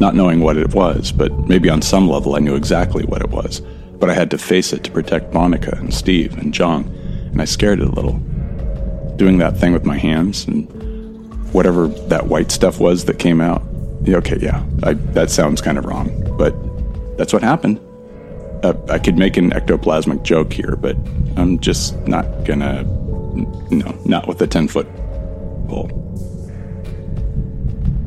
not 0.00 0.14
knowing 0.14 0.40
what 0.40 0.56
it 0.56 0.72
was, 0.72 1.10
but 1.10 1.32
maybe 1.48 1.68
on 1.68 1.82
some 1.82 2.08
level 2.08 2.36
I 2.36 2.38
knew 2.38 2.54
exactly 2.54 3.04
what 3.04 3.22
it 3.22 3.30
was. 3.30 3.60
But 3.98 4.08
I 4.08 4.14
had 4.14 4.30
to 4.30 4.38
face 4.38 4.72
it 4.72 4.84
to 4.84 4.90
protect 4.90 5.34
Monica 5.34 5.76
and 5.76 5.92
Steve 5.92 6.36
and 6.38 6.54
Jong, 6.54 6.84
and 7.30 7.42
I 7.42 7.44
scared 7.44 7.80
it 7.80 7.88
a 7.88 7.92
little. 7.92 8.18
Doing 9.16 9.38
that 9.38 9.56
thing 9.56 9.72
with 9.72 9.84
my 9.84 9.96
hands 9.96 10.46
and 10.46 10.66
whatever 11.52 11.88
that 11.88 12.26
white 12.26 12.52
stuff 12.52 12.78
was 12.78 13.06
that 13.06 13.18
came 13.18 13.40
out. 13.40 13.62
Okay, 14.06 14.38
yeah, 14.40 14.64
I, 14.84 14.92
that 14.92 15.30
sounds 15.30 15.60
kind 15.60 15.78
of 15.78 15.86
wrong, 15.86 16.36
but 16.36 16.54
that's 17.16 17.32
what 17.32 17.42
happened 17.42 17.80
uh, 18.62 18.74
I 18.88 18.98
could 18.98 19.16
make 19.16 19.36
an 19.36 19.50
ectoplasmic 19.50 20.22
joke 20.22 20.52
here, 20.52 20.76
but 20.76 20.96
I'm 21.36 21.58
just 21.58 21.96
not 22.06 22.44
gonna. 22.44 22.84
No, 23.70 23.98
not 24.06 24.26
with 24.26 24.40
a 24.40 24.46
10 24.46 24.68
foot 24.68 24.86
pole. 25.68 25.90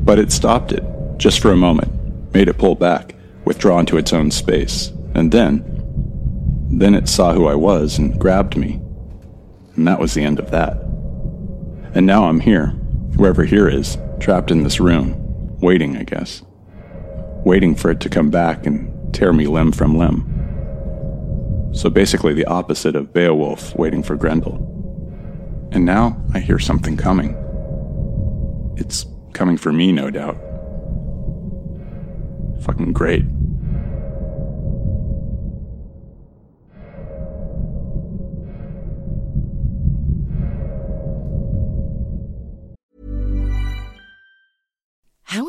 But 0.04 0.18
it 0.18 0.32
stopped 0.32 0.72
it, 0.72 0.84
just 1.18 1.40
for 1.40 1.52
a 1.52 1.58
moment, 1.58 2.34
made 2.34 2.48
it 2.48 2.58
pull 2.58 2.74
back, 2.76 3.14
withdraw 3.46 3.80
into 3.80 3.98
its 3.98 4.12
own 4.12 4.32
space, 4.32 4.92
and 5.14 5.32
then. 5.32 5.66
Then 6.72 6.96
it 6.96 7.10
saw 7.10 7.34
who 7.34 7.48
I 7.48 7.56
was 7.56 7.98
and 7.98 8.20
grabbed 8.20 8.56
me. 8.56 8.82
And 9.76 9.88
that 9.88 10.00
was 10.00 10.14
the 10.14 10.24
end 10.24 10.40
of 10.40 10.52
that. 10.52 10.78
And 11.94 12.06
now 12.06 12.26
I'm 12.26 12.40
here, 12.40 12.68
whoever 13.18 13.44
here 13.44 13.68
is, 13.68 13.98
trapped 14.20 14.52
in 14.52 14.64
this 14.64 14.80
room, 14.80 15.16
waiting, 15.60 15.98
I 15.98 16.04
guess. 16.04 16.44
Waiting 17.44 17.76
for 17.76 17.92
it 17.92 18.00
to 18.02 18.10
come 18.10 18.30
back 18.30 18.66
and 18.66 19.14
tear 19.14 19.34
me 19.34 19.48
limb 19.48 19.72
from 19.72 19.98
limb. 19.98 20.39
So 21.72 21.90
basically, 21.90 22.34
the 22.34 22.46
opposite 22.46 22.96
of 22.96 23.14
Beowulf 23.14 23.76
waiting 23.76 24.04
for 24.04 24.16
Grendel. 24.16 24.56
And 25.72 25.86
now 25.86 26.22
I 26.34 26.40
hear 26.40 26.60
something 26.60 26.98
coming. 26.98 27.36
It's 28.76 29.06
coming 29.34 29.58
for 29.58 29.72
me, 29.72 29.92
no 29.92 30.10
doubt. 30.10 30.38
Fucking 32.64 32.94
great. 32.94 33.24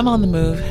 I'm 0.00 0.08
on 0.08 0.22
the 0.22 0.26
move. 0.26 0.62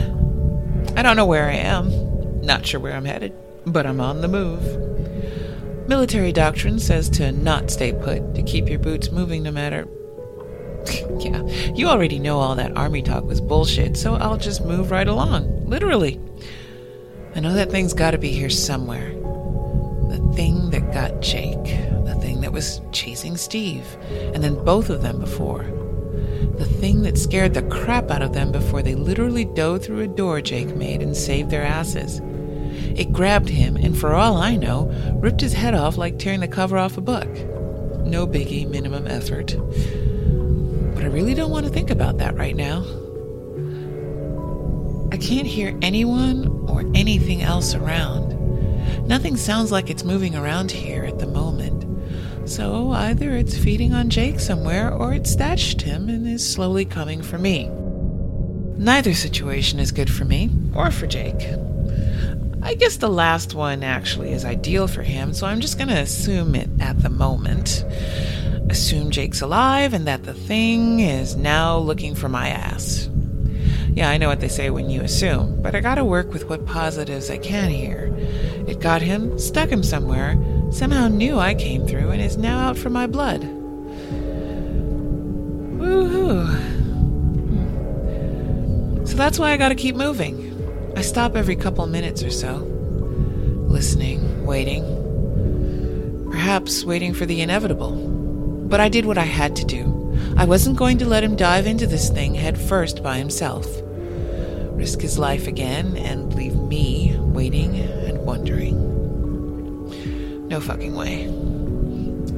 I 0.98 1.04
don't 1.04 1.15
know 1.15 1.28
where 1.28 1.48
I 1.48 1.54
am. 1.54 2.42
Not 2.42 2.65
sure 2.65 2.80
where 2.80 2.94
I'm 2.94 3.06
headed, 3.06 3.32
but 3.63 3.86
I'm 3.86 4.02
on 4.02 4.22
the 4.22 4.28
move. 4.28 5.88
Military 5.88 6.32
doctrine 6.32 6.80
says 6.80 7.12
to 7.12 7.32
not 7.32 7.70
stay 7.70 7.94
put, 7.94 8.34
to 8.34 8.42
keep 8.42 8.68
your 8.68 8.80
boots 8.80 9.12
moving 9.12 9.44
no 9.44 9.52
matter. 9.52 9.88
yeah, 11.20 11.44
you 11.76 11.88
already 11.88 12.18
know 12.18 12.39
all 12.39 12.56
that 12.56 12.76
army 12.76 13.04
talk 13.04 13.24
was 13.24 13.39
bullshit, 13.39 13.98
so 13.98 14.15
I'll 14.15 14.36
just 14.36 14.65
move 14.65 14.89
right 14.89 15.08
along. 15.08 15.68
Literally. 15.70 16.20
I 17.36 17.39
know 17.39 17.54
that 17.54 17.70
thing's 17.70 17.94
gotta 17.94 18.18
be 18.18 18.32
here 18.32 18.50
somewhere. 18.50 19.12
The 20.10 20.34
thing 20.36 20.72
that 20.72 20.92
got 20.92 21.22
Jake, 21.22 21.65
the 22.04 22.18
thing 22.20 22.42
that 22.42 22.52
was 22.52 22.82
chasing 22.92 23.38
Steve, 23.38 23.86
and 24.34 24.44
then 24.44 24.56
both 24.65 24.89
of 24.89 25.04
them 25.04 25.20
before. 25.20 25.68
The 26.58 26.65
thing 26.65 27.02
that 27.04 27.17
scared 27.17 27.54
the 27.54 27.63
crap 27.63 28.12
out 28.12 28.21
of 28.21 28.34
them 28.34 28.52
before 28.52 28.82
they 28.82 28.95
literally 28.95 29.45
dove 29.45 29.84
through 29.84 30.02
a 30.02 30.08
door 30.08 30.41
Jake 30.41 30.75
made 30.75 31.02
and 31.02 31.15
saved 31.15 31.49
their 31.49 31.63
asses. 31.63 32.21
It 32.97 33.13
grabbed 33.13 33.49
him, 33.49 33.75
and 33.75 33.97
for 33.97 34.13
all 34.13 34.38
I 34.38 34.56
know, 34.56 34.91
ripped 35.21 35.41
his 35.41 35.54
head 35.54 35.73
off 35.73 35.97
like 35.97 36.19
tearing 36.19 36.39
the 36.39 36.47
cover 36.47 36.78
off 36.78 36.97
a 36.97 37.02
book. 37.02 37.28
No 38.06 38.25
biggie, 38.25 38.69
minimum 38.69 39.08
effort. 39.08 39.56
But 40.95 41.04
I 41.04 41.08
really 41.08 41.34
don't 41.34 41.52
want 41.52 41.65
to 41.65 41.71
think 41.71 41.89
about 41.89 42.17
that 42.17 42.36
right 42.36 42.56
now. 42.56 42.86
I 45.12 45.17
can't 45.17 45.47
hear 45.47 45.78
anyone 45.82 46.47
or 46.67 46.82
anything 46.93 47.41
else 47.41 47.73
around. 47.73 48.38
Nothing 49.08 49.38
sounds 49.38 49.71
like 49.71 49.89
it's 49.89 50.04
moving 50.04 50.36
around 50.36 50.71
here 50.71 51.04
at 51.04 51.19
the 51.19 51.28
moment. 51.28 51.79
So 52.49 52.89
either 52.89 53.29
it's 53.33 53.55
feeding 53.55 53.93
on 53.93 54.09
Jake 54.09 54.39
somewhere 54.39 54.91
or 54.91 55.13
it's 55.13 55.29
stashed 55.29 55.83
him 55.83 56.09
and 56.09 56.27
is 56.27 56.45
slowly 56.45 56.83
coming 56.83 57.21
for 57.21 57.38
me. 57.38 57.69
Neither 58.75 59.13
situation 59.13 59.79
is 59.79 59.91
good 59.91 60.09
for 60.09 60.25
me 60.25 60.49
or 60.73 60.89
for 60.89 61.05
Jake. 61.05 61.47
I 62.63 62.73
guess 62.73 62.97
the 62.97 63.07
last 63.07 63.53
one 63.53 63.83
actually 63.83 64.31
is 64.31 64.45
ideal 64.45 64.88
for 64.88 65.03
him, 65.03 65.31
so 65.31 65.45
I'm 65.45 65.62
just 65.62 65.77
going 65.77 65.89
to 65.89 65.99
assume 65.99 66.55
it 66.55 66.69
at 66.79 66.99
the 67.03 67.09
moment. 67.09 67.85
Assume 68.67 69.12
Jake's 69.12 69.41
alive 69.41 69.93
and 69.93 70.07
that 70.07 70.23
the 70.23 70.33
thing 70.33 71.01
is 71.01 71.35
now 71.35 71.77
looking 71.77 72.15
for 72.15 72.29
my 72.29 72.49
ass. 72.49 73.12
Yeah, 73.93 74.09
I 74.09 74.17
know 74.17 74.27
what 74.27 74.39
they 74.39 74.47
say 74.47 74.71
when 74.71 74.89
you 74.89 75.01
assume, 75.01 75.62
but 75.62 75.75
I 75.75 75.81
gotta 75.81 76.05
work 76.05 76.31
with 76.31 76.49
what 76.49 76.65
positives 76.65 77.29
I 77.29 77.38
can 77.38 77.69
here. 77.69 78.12
It 78.67 78.79
got 78.79 79.01
him, 79.01 79.38
stuck 79.38 79.69
him 79.69 79.83
somewhere, 79.83 80.35
somehow 80.71 81.08
knew 81.08 81.38
I 81.39 81.53
came 81.53 81.86
through, 81.88 82.10
and 82.10 82.21
is 82.21 82.38
now 82.38 82.60
out 82.60 82.77
for 82.77 82.89
my 82.89 83.08
blood. 83.08 83.41
Woohoo. 85.79 86.67
So 89.08 89.15
that's 89.15 89.39
why 89.39 89.51
I 89.51 89.58
gotta 89.58 89.75
keep 89.75 89.95
moving. 89.95 90.45
I 90.95 91.01
stop 91.01 91.36
every 91.36 91.55
couple 91.55 91.86
minutes 91.88 92.23
or 92.23 92.32
so, 92.32 92.58
listening, 93.67 94.45
waiting. 94.45 94.84
Perhaps 96.32 96.84
waiting 96.84 97.13
for 97.13 97.25
the 97.25 97.41
inevitable. 97.41 97.91
But 98.69 98.79
I 98.79 98.89
did 98.89 99.05
what 99.05 99.17
I 99.17 99.23
had 99.23 99.55
to 99.58 99.65
do. 99.65 99.95
I 100.38 100.45
wasn't 100.45 100.77
going 100.77 100.97
to 100.99 101.05
let 101.05 101.23
him 101.23 101.36
dive 101.36 101.65
into 101.65 101.88
this 101.88 102.10
thing 102.10 102.36
head 102.36 102.58
first 102.58 103.01
by 103.01 103.17
himself. 103.17 103.65
Risk 104.71 105.01
his 105.01 105.17
life 105.17 105.47
again 105.47 105.97
and 105.97 106.34
leave 106.34 106.55
me 106.55 107.17
waiting. 107.19 107.79
Fucking 110.60 110.93
way. 110.93 111.26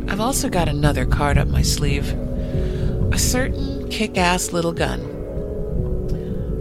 I've 0.10 0.22
also 0.22 0.48
got 0.48 0.70
another 0.70 1.06
card 1.06 1.38
up 1.38 1.48
my 1.48 1.64
sleeve 1.64 2.14
a 3.12 3.18
certain 3.18 3.90
kick 3.90 4.18
ass 4.18 4.54
little 4.54 4.72
gun. 4.72 5.00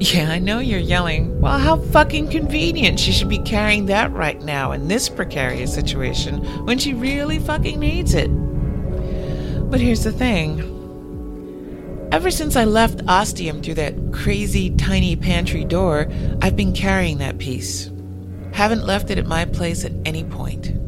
Yeah, 0.00 0.30
I 0.30 0.38
know 0.40 0.58
you're 0.58 0.80
yelling, 0.80 1.40
well, 1.40 1.58
how 1.58 1.76
fucking 1.76 2.30
convenient 2.30 2.98
she 2.98 3.12
should 3.12 3.28
be 3.28 3.38
carrying 3.38 3.86
that 3.86 4.10
right 4.12 4.40
now 4.40 4.72
in 4.72 4.88
this 4.88 5.08
precarious 5.08 5.72
situation 5.72 6.38
when 6.64 6.78
she 6.78 6.94
really 6.94 7.38
fucking 7.38 7.78
needs 7.78 8.14
it. 8.14 8.28
But 9.70 9.80
here's 9.80 10.02
the 10.02 10.12
thing. 10.12 10.66
Ever 12.10 12.32
since 12.32 12.56
I 12.56 12.64
left 12.64 13.06
Ostium 13.06 13.62
through 13.62 13.74
that 13.74 14.12
crazy 14.12 14.70
tiny 14.70 15.14
pantry 15.14 15.64
door, 15.64 16.10
I've 16.42 16.56
been 16.56 16.72
carrying 16.72 17.18
that 17.18 17.38
piece. 17.38 17.90
Haven't 18.52 18.86
left 18.86 19.10
it 19.10 19.18
at 19.18 19.26
my 19.26 19.44
place 19.44 19.84
at 19.84 19.92
any 20.04 20.24
point. 20.24 20.79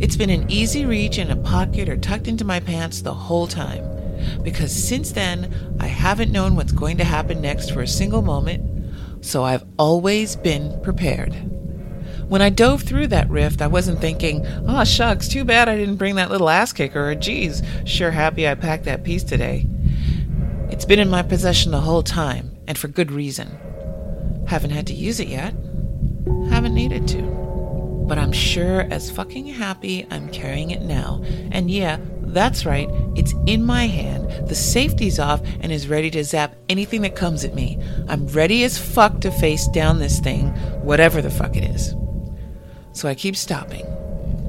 It's 0.00 0.16
been 0.16 0.30
an 0.30 0.48
easy 0.48 0.84
reach 0.84 1.18
in 1.18 1.30
a 1.30 1.36
pocket 1.36 1.88
or 1.88 1.96
tucked 1.96 2.28
into 2.28 2.44
my 2.44 2.60
pants 2.60 3.02
the 3.02 3.14
whole 3.14 3.48
time. 3.48 3.84
Because 4.42 4.72
since 4.72 5.12
then, 5.12 5.76
I 5.80 5.86
haven't 5.86 6.30
known 6.30 6.54
what's 6.54 6.72
going 6.72 6.98
to 6.98 7.04
happen 7.04 7.40
next 7.40 7.72
for 7.72 7.82
a 7.82 7.88
single 7.88 8.22
moment, 8.22 9.24
so 9.24 9.42
I've 9.42 9.64
always 9.76 10.36
been 10.36 10.80
prepared. 10.82 11.32
When 12.28 12.42
I 12.42 12.50
dove 12.50 12.82
through 12.82 13.08
that 13.08 13.28
rift, 13.28 13.60
I 13.60 13.66
wasn't 13.66 14.00
thinking, 14.00 14.46
oh 14.46 14.84
shucks, 14.84 15.28
too 15.28 15.44
bad 15.44 15.68
I 15.68 15.76
didn't 15.76 15.96
bring 15.96 16.14
that 16.16 16.30
little 16.30 16.48
ass 16.50 16.72
kicker, 16.72 17.10
or 17.10 17.14
geez, 17.14 17.62
sure 17.84 18.10
happy 18.10 18.46
I 18.46 18.54
packed 18.54 18.84
that 18.84 19.02
piece 19.02 19.24
today. 19.24 19.66
It's 20.70 20.84
been 20.84 21.00
in 21.00 21.10
my 21.10 21.22
possession 21.22 21.72
the 21.72 21.80
whole 21.80 22.02
time, 22.02 22.56
and 22.68 22.78
for 22.78 22.86
good 22.86 23.10
reason. 23.10 23.58
Haven't 24.46 24.70
had 24.70 24.86
to 24.88 24.94
use 24.94 25.18
it 25.18 25.28
yet. 25.28 25.54
Haven't 26.50 26.74
needed 26.74 27.08
to. 27.08 27.47
But 28.08 28.18
I'm 28.18 28.32
sure 28.32 28.80
as 28.90 29.10
fucking 29.10 29.46
happy 29.46 30.06
I'm 30.10 30.30
carrying 30.30 30.70
it 30.70 30.82
now. 30.82 31.22
And 31.52 31.70
yeah, 31.70 31.98
that's 32.32 32.66
right, 32.66 32.88
it's 33.14 33.34
in 33.46 33.64
my 33.64 33.86
hand, 33.86 34.48
the 34.48 34.54
safety's 34.54 35.18
off, 35.18 35.40
and 35.60 35.72
is 35.72 35.88
ready 35.88 36.10
to 36.10 36.24
zap 36.24 36.54
anything 36.68 37.02
that 37.02 37.16
comes 37.16 37.44
at 37.44 37.54
me. 37.54 37.78
I'm 38.08 38.26
ready 38.28 38.64
as 38.64 38.78
fuck 38.78 39.20
to 39.20 39.30
face 39.30 39.66
down 39.68 39.98
this 39.98 40.20
thing, 40.20 40.48
whatever 40.82 41.22
the 41.22 41.30
fuck 41.30 41.56
it 41.56 41.64
is. 41.64 41.94
So 42.92 43.08
I 43.08 43.14
keep 43.14 43.36
stopping, 43.36 43.86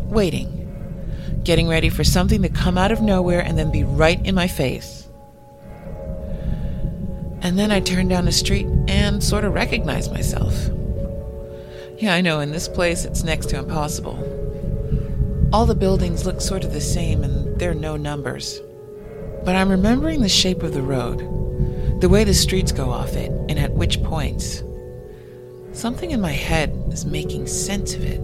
waiting, 0.09 0.55
getting 1.43 1.67
ready 1.67 1.89
for 1.89 2.03
something 2.03 2.41
to 2.41 2.49
come 2.49 2.77
out 2.77 2.91
of 2.91 3.01
nowhere 3.01 3.41
and 3.41 3.57
then 3.57 3.71
be 3.71 3.83
right 3.83 4.23
in 4.25 4.35
my 4.35 4.47
face. 4.47 5.07
And 7.41 7.57
then 7.57 7.71
I 7.71 7.79
turn 7.79 8.09
down 8.09 8.25
the 8.25 8.31
street 8.33 8.67
and 8.87 9.23
sort 9.23 9.45
of 9.45 9.53
recognize 9.53 10.09
myself. 10.09 10.53
Yeah, 11.99 12.13
I 12.13 12.21
know, 12.21 12.39
in 12.39 12.51
this 12.51 12.69
place 12.69 13.03
it's 13.03 13.25
next 13.25 13.49
to 13.49 13.59
impossible. 13.59 14.17
All 15.51 15.65
the 15.65 15.75
buildings 15.75 16.25
look 16.25 16.39
sort 16.39 16.63
of 16.63 16.71
the 16.71 16.79
same 16.79 17.25
and 17.25 17.59
there 17.59 17.71
are 17.71 17.75
no 17.75 17.97
numbers. 17.97 18.61
But 19.43 19.57
I'm 19.57 19.69
remembering 19.69 20.21
the 20.21 20.29
shape 20.29 20.63
of 20.63 20.73
the 20.73 20.81
road, 20.81 21.19
the 21.99 22.07
way 22.07 22.23
the 22.23 22.33
streets 22.33 22.71
go 22.71 22.89
off 22.89 23.17
it, 23.17 23.31
and 23.49 23.59
at 23.59 23.73
which 23.73 24.01
points. 24.01 24.63
Something 25.73 26.11
in 26.11 26.21
my 26.21 26.31
head 26.31 26.73
is 26.89 27.05
making 27.05 27.47
sense 27.47 27.93
of 27.95 28.05
it. 28.05 28.21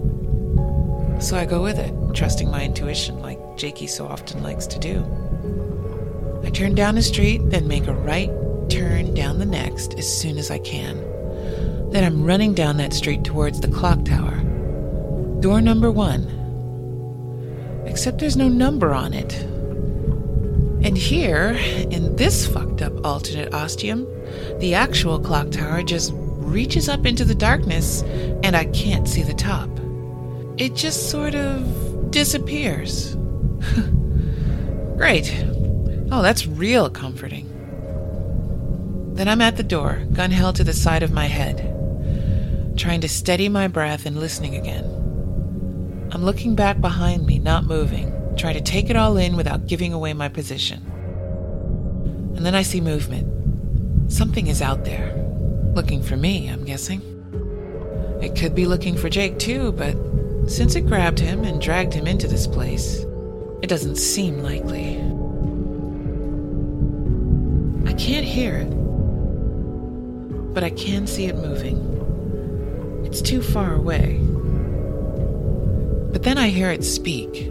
So 1.22 1.36
I 1.36 1.44
go 1.44 1.62
with 1.62 1.78
it, 1.78 1.92
trusting 2.14 2.50
my 2.50 2.64
intuition 2.64 3.20
like 3.20 3.58
Jakey 3.58 3.88
so 3.88 4.06
often 4.06 4.42
likes 4.42 4.66
to 4.68 4.78
do. 4.78 5.04
I 6.42 6.48
turn 6.48 6.74
down 6.74 6.96
a 6.96 7.02
street, 7.02 7.42
then 7.50 7.68
make 7.68 7.88
a 7.88 7.92
right 7.94 8.30
turn 8.70 9.12
down 9.12 9.38
the 9.38 9.44
next 9.44 9.92
as 9.98 10.10
soon 10.10 10.38
as 10.38 10.50
I 10.50 10.60
can. 10.60 11.05
Then 11.90 12.04
I'm 12.04 12.24
running 12.24 12.54
down 12.54 12.76
that 12.78 12.92
street 12.92 13.24
towards 13.24 13.60
the 13.60 13.68
clock 13.68 14.04
tower. 14.04 14.36
Door 15.40 15.62
number 15.62 15.90
one. 15.90 16.32
Except 17.86 18.18
there's 18.18 18.36
no 18.36 18.48
number 18.48 18.92
on 18.92 19.14
it. 19.14 19.34
And 20.84 20.96
here, 20.96 21.50
in 21.90 22.14
this 22.16 22.46
fucked 22.46 22.82
up 22.82 23.04
alternate 23.04 23.54
ostium, 23.54 24.06
the 24.58 24.74
actual 24.74 25.18
clock 25.18 25.50
tower 25.50 25.82
just 25.82 26.12
reaches 26.14 26.88
up 26.88 27.06
into 27.06 27.24
the 27.24 27.34
darkness 27.34 28.02
and 28.42 28.54
I 28.56 28.66
can't 28.66 29.08
see 29.08 29.22
the 29.22 29.34
top. 29.34 29.68
It 30.58 30.74
just 30.74 31.10
sort 31.10 31.34
of 31.34 32.10
disappears. 32.10 33.14
Great. 34.96 35.44
Oh, 36.10 36.22
that's 36.22 36.46
real 36.46 36.88
comforting. 36.88 37.52
Then 39.14 39.28
I'm 39.28 39.40
at 39.40 39.56
the 39.56 39.62
door, 39.62 40.02
gun 40.12 40.30
held 40.30 40.56
to 40.56 40.64
the 40.64 40.72
side 40.72 41.02
of 41.02 41.10
my 41.10 41.26
head, 41.26 41.75
trying 42.76 43.00
to 43.00 43.08
steady 43.08 43.48
my 43.48 43.68
breath 43.68 44.06
and 44.06 44.18
listening 44.18 44.54
again. 44.54 44.84
I'm 46.12 46.24
looking 46.24 46.54
back 46.54 46.80
behind 46.80 47.26
me, 47.26 47.38
not 47.38 47.64
moving, 47.64 48.12
trying 48.36 48.54
to 48.54 48.60
take 48.60 48.90
it 48.90 48.96
all 48.96 49.16
in 49.16 49.36
without 49.36 49.66
giving 49.66 49.92
away 49.92 50.12
my 50.12 50.28
position. 50.28 50.82
And 52.36 52.44
then 52.44 52.54
I 52.54 52.62
see 52.62 52.80
movement. 52.80 54.12
Something 54.12 54.46
is 54.46 54.62
out 54.62 54.84
there. 54.84 55.14
Looking 55.74 56.02
for 56.02 56.16
me, 56.16 56.48
I'm 56.48 56.64
guessing. 56.64 57.02
It 58.22 58.36
could 58.36 58.54
be 58.54 58.66
looking 58.66 58.96
for 58.96 59.08
Jake 59.08 59.38
too, 59.38 59.72
but 59.72 59.96
since 60.48 60.76
it 60.76 60.86
grabbed 60.86 61.18
him 61.18 61.44
and 61.44 61.60
dragged 61.60 61.92
him 61.92 62.06
into 62.06 62.28
this 62.28 62.46
place, 62.46 63.04
it 63.62 63.68
doesn't 63.68 63.96
seem 63.96 64.38
likely. 64.38 64.96
I 67.90 67.94
can't 67.94 68.24
hear 68.24 68.56
it, 68.58 68.70
but 70.54 70.62
I 70.62 70.70
can 70.70 71.06
see 71.06 71.26
it 71.26 71.36
moving. 71.36 71.95
It's 73.18 73.26
too 73.26 73.40
far 73.40 73.72
away. 73.72 74.18
But 76.12 76.22
then 76.22 76.36
I 76.36 76.48
hear 76.48 76.70
it 76.70 76.84
speak. 76.84 77.50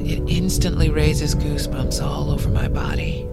It 0.00 0.28
instantly 0.28 0.90
raises 0.90 1.36
goosebumps 1.36 2.04
all 2.04 2.32
over 2.32 2.48
my 2.48 2.66
body. 2.66 3.29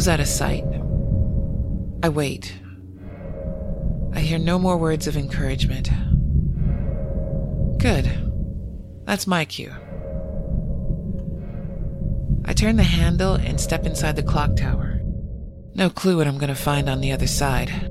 Moves 0.00 0.08
out 0.08 0.20
of 0.20 0.28
sight. 0.28 0.64
I 2.02 2.08
wait. 2.08 2.54
I 4.14 4.20
hear 4.20 4.38
no 4.38 4.58
more 4.58 4.78
words 4.78 5.06
of 5.06 5.14
encouragement. 5.14 5.90
Good. 7.76 8.10
That's 9.04 9.26
my 9.26 9.44
cue. 9.44 9.70
I 12.46 12.54
turn 12.54 12.76
the 12.76 12.82
handle 12.82 13.34
and 13.34 13.60
step 13.60 13.84
inside 13.84 14.16
the 14.16 14.22
clock 14.22 14.56
tower. 14.56 15.02
No 15.74 15.90
clue 15.90 16.16
what 16.16 16.26
I'm 16.26 16.38
going 16.38 16.48
to 16.48 16.54
find 16.54 16.88
on 16.88 17.02
the 17.02 17.12
other 17.12 17.26
side. 17.26 17.89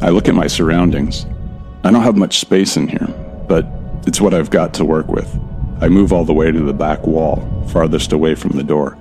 I 0.00 0.10
look 0.10 0.28
at 0.28 0.34
my 0.34 0.46
surroundings. 0.46 1.26
I 1.82 1.90
don't 1.90 2.04
have 2.04 2.16
much 2.16 2.38
space 2.38 2.76
in 2.76 2.86
here, 2.86 3.08
but 3.48 3.66
it's 4.06 4.20
what 4.20 4.32
I've 4.32 4.50
got 4.50 4.72
to 4.74 4.84
work 4.84 5.08
with. 5.08 5.28
I 5.80 5.88
move 5.88 6.12
all 6.12 6.24
the 6.24 6.32
way 6.32 6.52
to 6.52 6.60
the 6.60 6.72
back 6.72 7.04
wall, 7.04 7.64
farthest 7.68 8.12
away 8.12 8.36
from 8.36 8.52
the 8.52 8.62
door. 8.62 8.96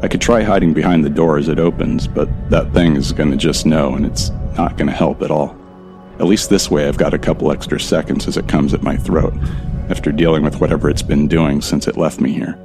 I 0.00 0.06
could 0.06 0.20
try 0.20 0.42
hiding 0.42 0.72
behind 0.72 1.04
the 1.04 1.10
door 1.10 1.36
as 1.36 1.48
it 1.48 1.58
opens, 1.58 2.06
but 2.06 2.28
that 2.50 2.72
thing 2.72 2.94
is 2.94 3.12
going 3.12 3.32
to 3.32 3.36
just 3.36 3.66
know, 3.66 3.94
and 3.94 4.06
it's 4.06 4.30
not 4.56 4.76
going 4.76 4.86
to 4.86 4.94
help 4.94 5.20
at 5.22 5.32
all. 5.32 5.56
At 6.20 6.26
least 6.26 6.48
this 6.48 6.70
way, 6.70 6.86
I've 6.86 6.96
got 6.96 7.14
a 7.14 7.18
couple 7.18 7.50
extra 7.50 7.80
seconds 7.80 8.28
as 8.28 8.36
it 8.36 8.48
comes 8.48 8.74
at 8.74 8.84
my 8.84 8.96
throat, 8.96 9.34
after 9.90 10.12
dealing 10.12 10.44
with 10.44 10.60
whatever 10.60 10.88
it's 10.88 11.02
been 11.02 11.26
doing 11.26 11.60
since 11.60 11.88
it 11.88 11.96
left 11.96 12.20
me 12.20 12.32
here. 12.32 12.56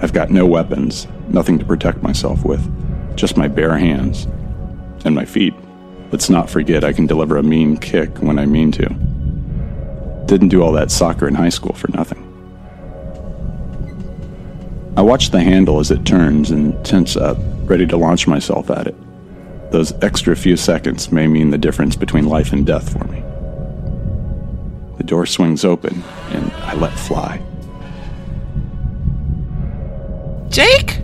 I've 0.00 0.12
got 0.12 0.30
no 0.30 0.46
weapons, 0.46 1.08
nothing 1.28 1.58
to 1.58 1.64
protect 1.64 2.02
myself 2.02 2.44
with, 2.44 2.62
just 3.16 3.36
my 3.36 3.48
bare 3.48 3.76
hands 3.76 4.26
and 5.04 5.12
my 5.12 5.24
feet. 5.24 5.54
Let's 6.12 6.30
not 6.30 6.48
forget 6.48 6.84
I 6.84 6.92
can 6.92 7.06
deliver 7.06 7.36
a 7.36 7.42
mean 7.42 7.76
kick 7.76 8.18
when 8.18 8.38
I 8.38 8.46
mean 8.46 8.70
to. 8.72 8.88
Didn't 10.26 10.48
do 10.48 10.62
all 10.62 10.72
that 10.72 10.90
soccer 10.90 11.26
in 11.26 11.34
high 11.34 11.48
school 11.48 11.74
for 11.74 11.90
nothing. 11.92 12.22
I 14.96 15.02
watch 15.02 15.30
the 15.30 15.40
handle 15.40 15.78
as 15.78 15.90
it 15.90 16.06
turns 16.06 16.50
and 16.50 16.82
tense 16.84 17.16
up, 17.16 17.36
ready 17.64 17.86
to 17.86 17.96
launch 17.96 18.26
myself 18.26 18.70
at 18.70 18.86
it. 18.86 18.94
Those 19.70 19.92
extra 20.02 20.34
few 20.36 20.56
seconds 20.56 21.12
may 21.12 21.26
mean 21.26 21.50
the 21.50 21.58
difference 21.58 21.96
between 21.96 22.26
life 22.26 22.52
and 22.52 22.64
death 22.64 22.90
for 22.90 23.04
me. 23.04 23.20
The 24.96 25.04
door 25.04 25.26
swings 25.26 25.64
open, 25.64 26.02
and 26.30 26.50
I 26.52 26.74
let 26.74 26.98
fly. 26.98 27.42
Jake? 30.48 31.00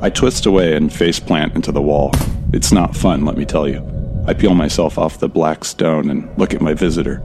I 0.00 0.10
twist 0.10 0.46
away 0.46 0.74
and 0.74 0.90
faceplant 0.90 1.54
into 1.54 1.70
the 1.70 1.82
wall. 1.82 2.12
It's 2.52 2.72
not 2.72 2.96
fun, 2.96 3.24
let 3.24 3.36
me 3.36 3.44
tell 3.44 3.68
you. 3.68 3.86
I 4.26 4.34
peel 4.34 4.54
myself 4.54 4.98
off 4.98 5.18
the 5.18 5.28
black 5.28 5.64
stone 5.64 6.10
and 6.10 6.28
look 6.38 6.52
at 6.52 6.60
my 6.60 6.74
visitor. 6.74 7.22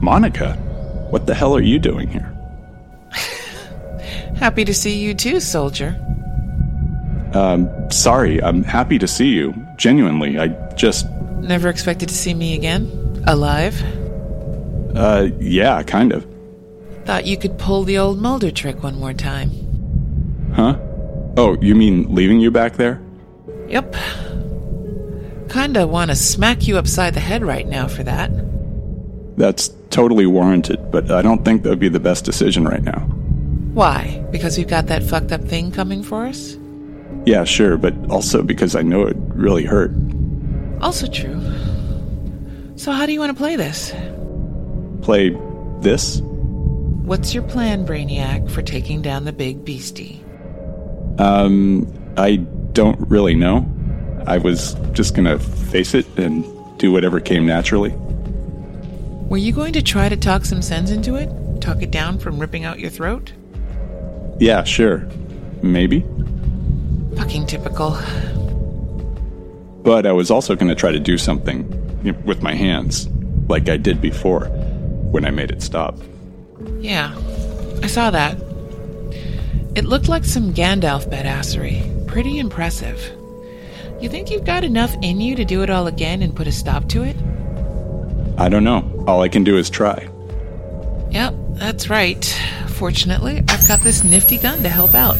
Monica, 0.00 0.54
what 1.10 1.26
the 1.26 1.34
hell 1.34 1.56
are 1.56 1.62
you 1.62 1.78
doing 1.78 2.08
here? 2.08 2.32
Happy 4.36 4.64
to 4.64 4.72
see 4.72 4.98
you 4.98 5.14
too, 5.14 5.40
soldier. 5.40 6.00
Um, 7.34 7.68
sorry, 7.90 8.42
I'm 8.42 8.62
happy 8.62 8.98
to 8.98 9.08
see 9.08 9.28
you. 9.28 9.54
Genuinely, 9.76 10.38
I 10.38 10.48
just. 10.74 11.06
Never 11.40 11.68
expected 11.68 12.08
to 12.08 12.14
see 12.14 12.32
me 12.32 12.54
again? 12.54 13.24
Alive? 13.26 13.82
Uh, 14.94 15.28
yeah, 15.38 15.82
kind 15.82 16.12
of. 16.12 16.26
Thought 17.04 17.26
you 17.26 17.36
could 17.36 17.58
pull 17.58 17.84
the 17.84 17.98
old 17.98 18.18
Mulder 18.18 18.50
trick 18.50 18.82
one 18.82 18.98
more 18.98 19.12
time. 19.12 19.50
Huh? 20.54 20.78
Oh, 21.36 21.58
you 21.60 21.74
mean 21.74 22.14
leaving 22.14 22.40
you 22.40 22.50
back 22.50 22.76
there? 22.76 23.02
Yep. 23.68 23.96
Kinda 25.48 25.86
wanna 25.86 26.16
smack 26.16 26.66
you 26.66 26.76
upside 26.78 27.14
the 27.14 27.20
head 27.20 27.42
right 27.42 27.66
now 27.66 27.88
for 27.88 28.02
that. 28.02 28.30
That's 29.36 29.70
totally 29.90 30.26
warranted, 30.26 30.90
but 30.90 31.10
I 31.10 31.22
don't 31.22 31.44
think 31.44 31.62
that 31.62 31.70
would 31.70 31.78
be 31.78 31.88
the 31.88 32.00
best 32.00 32.24
decision 32.24 32.64
right 32.64 32.82
now. 32.82 33.00
Why? 33.74 34.24
Because 34.30 34.56
we've 34.56 34.68
got 34.68 34.86
that 34.86 35.02
fucked 35.02 35.32
up 35.32 35.42
thing 35.44 35.70
coming 35.70 36.02
for 36.02 36.26
us? 36.26 36.56
Yeah, 37.26 37.44
sure, 37.44 37.76
but 37.76 37.94
also 38.10 38.42
because 38.42 38.74
I 38.74 38.82
know 38.82 39.02
it 39.02 39.16
really 39.34 39.64
hurt. 39.64 39.92
Also 40.80 41.06
true. 41.06 41.40
So, 42.76 42.92
how 42.92 43.06
do 43.06 43.12
you 43.12 43.20
want 43.20 43.30
to 43.30 43.36
play 43.36 43.56
this? 43.56 43.92
Play 45.02 45.36
this? 45.80 46.20
What's 46.20 47.34
your 47.34 47.42
plan, 47.42 47.86
Brainiac, 47.86 48.50
for 48.50 48.62
taking 48.62 49.02
down 49.02 49.24
the 49.24 49.32
big 49.32 49.64
beastie? 49.64 50.22
Um, 51.18 51.86
I 52.16 52.36
don't 52.76 53.08
really 53.08 53.34
know. 53.34 53.66
I 54.26 54.36
was 54.36 54.74
just 54.92 55.14
gonna 55.14 55.38
face 55.38 55.94
it 55.94 56.06
and 56.18 56.44
do 56.78 56.92
whatever 56.92 57.20
came 57.20 57.46
naturally. 57.46 57.94
Were 59.30 59.38
you 59.38 59.50
going 59.50 59.72
to 59.72 59.82
try 59.82 60.10
to 60.10 60.16
talk 60.16 60.44
some 60.44 60.60
sense 60.60 60.90
into 60.90 61.14
it? 61.14 61.30
Talk 61.62 61.80
it 61.80 61.90
down 61.90 62.18
from 62.18 62.38
ripping 62.38 62.64
out 62.64 62.78
your 62.78 62.90
throat? 62.90 63.32
Yeah, 64.38 64.62
sure. 64.64 65.08
Maybe. 65.62 66.04
Fucking 67.16 67.46
typical. 67.46 67.98
But 69.82 70.04
I 70.04 70.12
was 70.12 70.30
also 70.30 70.54
gonna 70.54 70.74
try 70.74 70.92
to 70.92 71.00
do 71.00 71.16
something 71.16 71.64
with 72.26 72.42
my 72.42 72.54
hands, 72.54 73.08
like 73.48 73.70
I 73.70 73.78
did 73.78 74.02
before, 74.02 74.48
when 75.12 75.24
I 75.24 75.30
made 75.30 75.50
it 75.50 75.62
stop. 75.62 75.98
Yeah, 76.80 77.16
I 77.82 77.86
saw 77.86 78.10
that. 78.10 78.36
It 79.76 79.84
looked 79.84 80.08
like 80.08 80.24
some 80.24 80.54
Gandalf 80.54 81.10
badassery. 81.10 82.06
Pretty 82.06 82.38
impressive. 82.38 82.98
You 84.00 84.08
think 84.08 84.30
you've 84.30 84.46
got 84.46 84.64
enough 84.64 84.96
in 85.02 85.20
you 85.20 85.36
to 85.36 85.44
do 85.44 85.62
it 85.62 85.68
all 85.68 85.86
again 85.86 86.22
and 86.22 86.34
put 86.34 86.46
a 86.46 86.52
stop 86.52 86.88
to 86.88 87.02
it? 87.02 87.14
I 88.38 88.48
don't 88.48 88.64
know. 88.64 89.04
All 89.06 89.20
I 89.20 89.28
can 89.28 89.44
do 89.44 89.58
is 89.58 89.68
try. 89.68 90.08
Yep, 91.10 91.34
that's 91.56 91.90
right. 91.90 92.24
Fortunately, 92.68 93.44
I've 93.50 93.68
got 93.68 93.80
this 93.80 94.02
nifty 94.02 94.38
gun 94.38 94.62
to 94.62 94.70
help 94.70 94.94
out. 94.94 95.18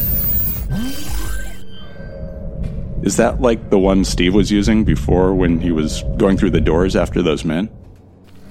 Is 3.03 3.17
that 3.17 3.39
like 3.39 3.69
the 3.69 3.77
one 3.77 4.03
Steve 4.03 4.33
was 4.33 4.51
using 4.51 4.83
before 4.83 5.35
when 5.35 5.59
he 5.59 5.71
was 5.71 6.01
going 6.17 6.35
through 6.35 6.49
the 6.49 6.61
doors 6.61 6.95
after 6.95 7.21
those 7.21 7.45
men? 7.45 7.69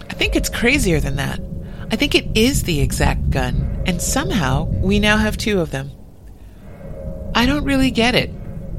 I 0.08 0.14
think 0.14 0.36
it's 0.36 0.48
crazier 0.48 1.00
than 1.00 1.16
that. 1.16 1.40
I 1.90 1.96
think 1.96 2.14
it 2.14 2.36
is 2.36 2.64
the 2.64 2.80
exact 2.80 3.30
gun, 3.30 3.82
and 3.86 4.02
somehow 4.02 4.64
we 4.64 4.98
now 4.98 5.16
have 5.16 5.36
two 5.36 5.60
of 5.60 5.70
them. 5.70 5.90
I 7.34 7.46
don't 7.46 7.64
really 7.64 7.90
get 7.90 8.14
it. 8.14 8.30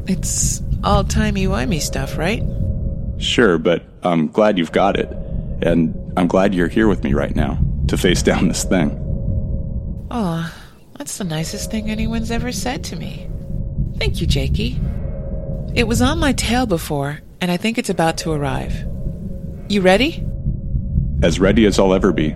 It's 0.08 0.62
all 0.84 1.04
timey-wimey 1.04 1.82
stuff, 1.82 2.18
right? 2.18 2.44
Sure, 3.18 3.58
but 3.58 3.84
I'm 4.04 4.28
glad 4.28 4.58
you've 4.58 4.72
got 4.72 5.00
it. 5.00 5.10
And 5.62 6.14
I'm 6.18 6.28
glad 6.28 6.54
you're 6.54 6.68
here 6.68 6.88
with 6.88 7.04
me 7.04 7.14
right 7.14 7.36
now 7.36 7.58
to 7.88 7.98
face 7.98 8.22
down 8.22 8.48
this 8.48 8.64
thing. 8.64 8.92
Aw, 10.12 10.54
that's 10.98 11.18
the 11.18 11.24
nicest 11.24 11.72
thing 11.72 11.90
anyone's 11.90 12.32
ever 12.32 12.52
said 12.52 12.84
to 12.86 12.96
me. 12.96 13.30
Thank 13.98 14.22
you, 14.22 14.28
Jakey. 14.28 14.80
It 15.74 15.88
was 15.88 16.02
on 16.02 16.20
my 16.20 16.34
tail 16.34 16.66
before, 16.66 17.20
and 17.42 17.50
I 17.50 17.58
think 17.58 17.78
it's 17.78 17.90
about 17.90 18.18
to 18.20 18.32
arrive. 18.32 18.86
You 19.70 19.82
ready? 19.82 20.26
As 21.24 21.40
ready 21.40 21.66
as 21.66 21.80
I'll 21.80 21.94
ever 21.94 22.14
be. 22.14 22.36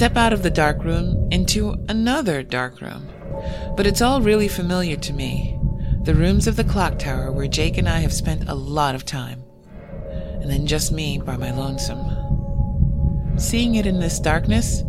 Step 0.00 0.16
out 0.16 0.32
of 0.32 0.42
the 0.42 0.50
dark 0.50 0.82
room 0.82 1.28
into 1.30 1.76
another 1.90 2.42
dark 2.42 2.80
room, 2.80 3.06
but 3.76 3.86
it's 3.86 4.00
all 4.00 4.22
really 4.22 4.48
familiar 4.48 4.96
to 4.96 5.12
me. 5.12 5.60
The 6.04 6.14
rooms 6.14 6.46
of 6.46 6.56
the 6.56 6.64
clock 6.64 6.98
tower 6.98 7.30
where 7.30 7.46
Jake 7.46 7.76
and 7.76 7.86
I 7.86 7.98
have 7.98 8.14
spent 8.14 8.48
a 8.48 8.54
lot 8.54 8.94
of 8.94 9.04
time. 9.04 9.44
And 10.40 10.50
then 10.50 10.66
just 10.66 10.90
me 10.90 11.18
by 11.18 11.36
my 11.36 11.50
lonesome. 11.50 13.36
Seeing 13.38 13.74
it 13.74 13.84
in 13.84 14.00
this 14.00 14.18
darkness, 14.18 14.82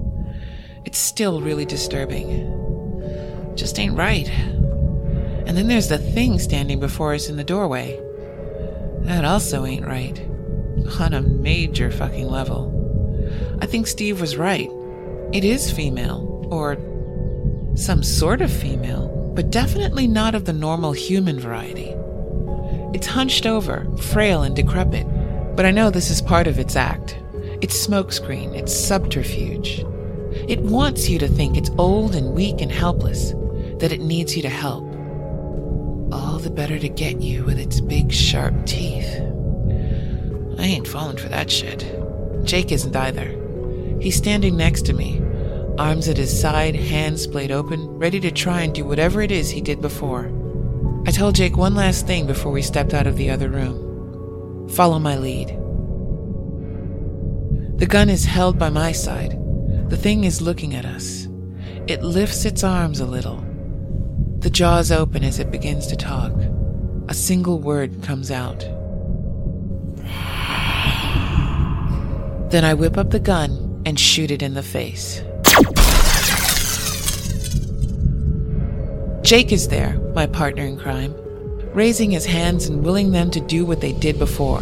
it's 0.85 0.97
still 0.97 1.41
really 1.41 1.65
disturbing. 1.65 3.53
Just 3.57 3.79
ain't 3.79 3.97
right. 3.97 4.29
And 4.29 5.57
then 5.57 5.67
there's 5.67 5.89
the 5.89 5.97
thing 5.97 6.39
standing 6.39 6.79
before 6.79 7.13
us 7.13 7.27
in 7.27 7.35
the 7.35 7.43
doorway. 7.43 7.99
That 9.01 9.25
also 9.25 9.65
ain't 9.65 9.85
right. 9.85 10.25
On 11.01 11.13
a 11.13 11.21
major 11.21 11.91
fucking 11.91 12.29
level. 12.29 13.57
I 13.61 13.65
think 13.65 13.87
Steve 13.87 14.21
was 14.21 14.37
right. 14.37 14.71
It 15.33 15.45
is 15.45 15.71
female, 15.71 16.47
or 16.51 16.77
some 17.75 18.03
sort 18.03 18.41
of 18.41 18.51
female, 18.51 19.31
but 19.33 19.49
definitely 19.49 20.05
not 20.05 20.35
of 20.35 20.43
the 20.43 20.51
normal 20.51 20.91
human 20.91 21.39
variety. 21.39 21.95
It's 22.93 23.07
hunched 23.07 23.45
over, 23.45 23.87
frail 23.97 24.43
and 24.43 24.53
decrepit, 24.53 25.07
but 25.55 25.65
I 25.65 25.71
know 25.71 25.89
this 25.89 26.09
is 26.09 26.21
part 26.21 26.47
of 26.47 26.59
its 26.59 26.75
act. 26.75 27.17
Its 27.61 27.87
smokescreen, 27.87 28.55
its 28.55 28.75
subterfuge. 28.75 29.85
It 30.49 30.59
wants 30.59 31.07
you 31.07 31.17
to 31.19 31.29
think 31.29 31.55
it's 31.55 31.71
old 31.77 32.13
and 32.13 32.33
weak 32.33 32.61
and 32.61 32.71
helpless, 32.71 33.31
that 33.79 33.93
it 33.93 34.01
needs 34.01 34.35
you 34.35 34.41
to 34.41 34.49
help. 34.49 34.83
All 36.11 36.39
the 36.39 36.51
better 36.51 36.77
to 36.77 36.89
get 36.89 37.21
you 37.21 37.45
with 37.45 37.57
its 37.57 37.79
big, 37.79 38.11
sharp 38.11 38.65
teeth. 38.65 39.15
I 40.59 40.63
ain't 40.63 40.87
falling 40.87 41.17
for 41.17 41.29
that 41.29 41.49
shit. 41.49 41.85
Jake 42.43 42.73
isn't 42.73 42.95
either. 42.95 43.37
He's 44.01 44.15
standing 44.15 44.57
next 44.57 44.85
to 44.87 44.93
me, 44.93 45.20
arms 45.81 46.07
at 46.07 46.17
his 46.17 46.39
side, 46.39 46.75
hands 46.75 47.23
splayed 47.23 47.51
open, 47.51 47.87
ready 47.97 48.19
to 48.19 48.29
try 48.29 48.61
and 48.61 48.71
do 48.71 48.85
whatever 48.85 49.19
it 49.23 49.31
is 49.31 49.49
he 49.49 49.61
did 49.61 49.81
before. 49.81 50.31
I 51.07 51.11
told 51.11 51.33
Jake 51.33 51.57
one 51.57 51.73
last 51.73 52.05
thing 52.05 52.27
before 52.27 52.51
we 52.51 52.61
stepped 52.61 52.93
out 52.93 53.07
of 53.07 53.17
the 53.17 53.31
other 53.31 53.49
room 53.49 53.89
follow 54.69 54.99
my 54.99 55.17
lead. 55.17 55.49
The 57.79 57.87
gun 57.87 58.09
is 58.09 58.23
held 58.23 58.59
by 58.59 58.69
my 58.69 58.91
side. 58.91 59.37
The 59.89 59.97
thing 59.97 60.23
is 60.23 60.39
looking 60.39 60.75
at 60.75 60.85
us. 60.85 61.27
It 61.87 62.03
lifts 62.03 62.45
its 62.45 62.63
arms 62.63 62.99
a 62.99 63.05
little. 63.05 63.43
The 64.37 64.51
jaws 64.51 64.91
open 64.91 65.23
as 65.23 65.39
it 65.39 65.51
begins 65.51 65.87
to 65.87 65.95
talk. 65.95 66.31
A 67.09 67.13
single 67.13 67.59
word 67.59 68.03
comes 68.03 68.29
out. 68.29 68.59
Then 72.51 72.63
I 72.63 72.75
whip 72.75 72.97
up 72.97 73.09
the 73.09 73.19
gun 73.19 73.81
and 73.85 73.99
shoot 73.99 74.29
it 74.29 74.43
in 74.43 74.53
the 74.53 74.63
face. 74.63 75.21
Jake 79.31 79.53
is 79.53 79.69
there, 79.69 79.97
my 80.13 80.27
partner 80.27 80.63
in 80.65 80.77
crime, 80.77 81.15
raising 81.73 82.11
his 82.11 82.25
hands 82.25 82.65
and 82.65 82.83
willing 82.83 83.11
them 83.11 83.31
to 83.31 83.39
do 83.39 83.65
what 83.65 83.79
they 83.79 83.93
did 83.93 84.19
before. 84.19 84.61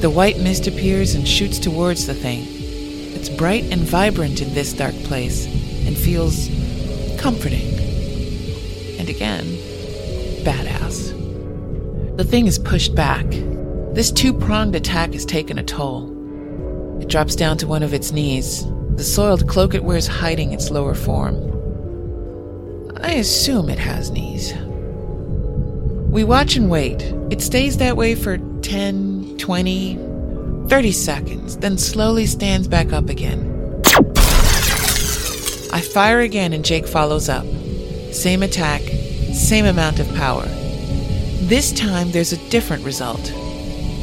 The 0.00 0.10
white 0.10 0.38
mist 0.38 0.66
appears 0.66 1.14
and 1.14 1.26
shoots 1.26 1.58
towards 1.58 2.06
the 2.06 2.12
thing. 2.12 2.44
It's 3.14 3.30
bright 3.30 3.64
and 3.72 3.80
vibrant 3.80 4.42
in 4.42 4.52
this 4.52 4.74
dark 4.74 4.94
place 5.04 5.46
and 5.86 5.96
feels 5.96 6.48
comforting. 7.18 7.72
And 8.98 9.08
again, 9.08 9.44
badass. 10.44 12.16
The 12.18 12.24
thing 12.24 12.46
is 12.46 12.58
pushed 12.58 12.94
back. 12.94 13.24
This 13.94 14.12
two 14.12 14.34
pronged 14.34 14.76
attack 14.76 15.14
has 15.14 15.24
taken 15.24 15.58
a 15.58 15.62
toll. 15.62 16.12
It 17.00 17.08
drops 17.08 17.34
down 17.34 17.56
to 17.58 17.66
one 17.66 17.82
of 17.82 17.94
its 17.94 18.12
knees, 18.12 18.66
the 18.96 19.04
soiled 19.04 19.46
cloak 19.46 19.74
it 19.74 19.84
wears 19.84 20.06
hiding 20.06 20.52
its 20.52 20.70
lower 20.70 20.94
form. 20.94 21.34
I 23.02 23.12
assume 23.12 23.68
it 23.68 23.78
has 23.78 24.10
knees. 24.10 24.54
We 26.10 26.24
watch 26.24 26.56
and 26.56 26.70
wait. 26.70 27.02
It 27.30 27.42
stays 27.42 27.76
that 27.76 27.96
way 27.96 28.14
for 28.14 28.38
10, 28.62 29.36
20, 29.38 29.96
30 30.68 30.92
seconds, 30.92 31.58
then 31.58 31.76
slowly 31.76 32.24
stands 32.26 32.66
back 32.68 32.92
up 32.92 33.10
again. 33.10 33.52
I 35.72 35.82
fire 35.82 36.20
again 36.20 36.54
and 36.54 36.64
Jake 36.64 36.86
follows 36.86 37.28
up. 37.28 37.44
Same 38.12 38.42
attack, 38.42 38.80
same 39.34 39.66
amount 39.66 40.00
of 40.00 40.12
power. 40.14 40.46
This 41.42 41.70
time 41.70 42.12
there's 42.12 42.32
a 42.32 42.48
different 42.48 42.82
result. 42.82 43.22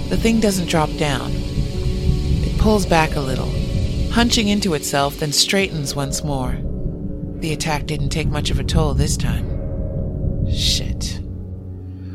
The 0.10 0.18
thing 0.22 0.40
doesn't 0.40 0.70
drop 0.70 0.92
down. 0.98 1.32
It 1.34 2.60
pulls 2.60 2.86
back 2.86 3.16
a 3.16 3.20
little, 3.20 3.50
hunching 4.14 4.48
into 4.48 4.76
itself, 4.76 5.18
then 5.18 5.32
straightens 5.32 5.96
once 5.96 6.24
more. 6.24 6.56
The 7.40 7.52
attack 7.52 7.88
didn't 7.88 8.10
take 8.10 8.28
much 8.28 8.52
of 8.52 8.60
a 8.60 8.64
toll 8.64 8.94
this 8.94 9.18
time. 9.18 9.50
Shit. 10.52 11.20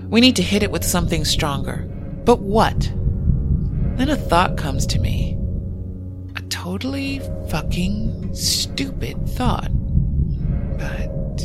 We 0.09 0.21
need 0.21 0.37
to 0.37 0.43
hit 0.43 0.63
it 0.63 0.71
with 0.71 0.85
something 0.85 1.25
stronger. 1.25 1.85
But 2.25 2.39
what? 2.39 2.81
Then 3.97 4.11
a 4.11 4.17
thought 4.17 4.57
comes 4.57 4.87
to 4.87 5.01
me. 5.01 5.37
A 6.37 6.41
totally 6.43 7.21
fucking 7.51 8.33
stupid 8.33 9.29
thought. 9.31 9.73
But. 10.79 11.43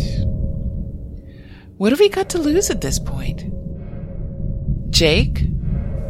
What 1.78 1.92
have 1.92 2.00
we 2.00 2.10
got 2.10 2.30
to 2.30 2.38
lose 2.38 2.70
at 2.70 2.82
this 2.82 3.00
point? 3.00 3.44
Jake? 4.92 5.48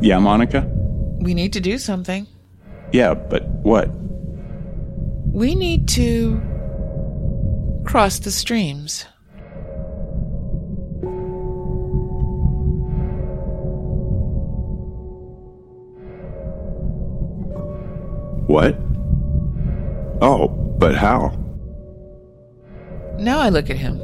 Yeah, 0.01 0.19
Monica? 0.19 0.69
We 1.21 1.33
need 1.33 1.53
to 1.53 1.61
do 1.61 1.77
something. 1.77 2.27
Yeah, 2.91 3.13
but 3.13 3.47
what? 3.63 3.89
We 5.33 5.55
need 5.55 5.87
to 5.89 6.39
cross 7.85 8.19
the 8.19 8.29
streams. 8.29 9.05
What? 18.45 18.77
Oh, 20.21 20.49
but 20.77 20.93
how? 20.93 21.35
Now 23.17 23.39
I 23.39 23.49
look 23.49 23.71
at 23.71 23.77
him, 23.77 24.03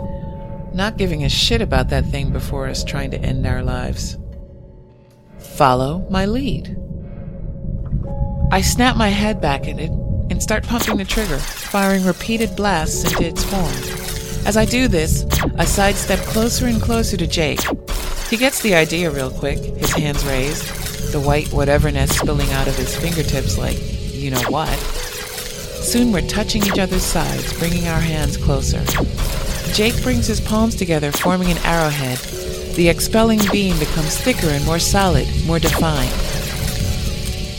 not 0.73 0.97
giving 0.97 1.23
a 1.23 1.29
shit 1.29 1.61
about 1.61 1.89
that 1.89 2.07
thing 2.07 2.31
before 2.33 2.67
us 2.67 2.83
trying 2.83 3.11
to 3.11 3.21
end 3.21 3.45
our 3.45 3.61
lives. 3.61 4.17
Follow 5.37 6.07
my 6.09 6.25
lead. 6.25 6.75
I 8.51 8.61
snap 8.61 8.97
my 8.97 9.09
head 9.09 9.39
back 9.39 9.67
at 9.67 9.79
it 9.79 9.91
and 10.29 10.41
start 10.41 10.63
pumping 10.65 10.97
the 10.97 11.05
trigger, 11.05 11.37
firing 11.37 12.03
repeated 12.03 12.55
blasts 12.55 13.03
into 13.03 13.25
its 13.25 13.43
form. 13.43 13.73
As 14.47 14.57
I 14.57 14.65
do 14.65 14.87
this, 14.87 15.25
I 15.57 15.65
sidestep 15.65 16.19
closer 16.19 16.67
and 16.67 16.81
closer 16.81 17.17
to 17.17 17.27
Jake. 17.27 17.61
He 18.29 18.37
gets 18.37 18.61
the 18.61 18.75
idea 18.75 19.11
real 19.11 19.31
quick, 19.31 19.59
his 19.59 19.91
hands 19.91 20.25
raised, 20.25 21.11
the 21.11 21.19
white 21.19 21.47
whateverness 21.47 22.09
spilling 22.09 22.49
out 22.51 22.67
of 22.67 22.75
his 22.75 22.95
fingertips 22.95 23.57
like 23.57 23.77
you 24.13 24.31
know 24.31 24.41
what. 24.49 24.77
Soon 25.81 26.11
we're 26.11 26.27
touching 26.27 26.63
each 26.63 26.77
other's 26.77 27.03
sides, 27.03 27.57
bringing 27.57 27.87
our 27.87 27.99
hands 27.99 28.37
closer. 28.37 28.83
Jake 29.73 30.01
brings 30.03 30.27
his 30.27 30.41
palms 30.41 30.75
together, 30.75 31.11
forming 31.11 31.51
an 31.51 31.57
arrowhead. 31.59 32.17
The 32.75 32.89
expelling 32.89 33.39
beam 33.51 33.79
becomes 33.79 34.17
thicker 34.17 34.47
and 34.47 34.65
more 34.65 34.79
solid, 34.79 35.27
more 35.45 35.59
defined. 35.59 36.11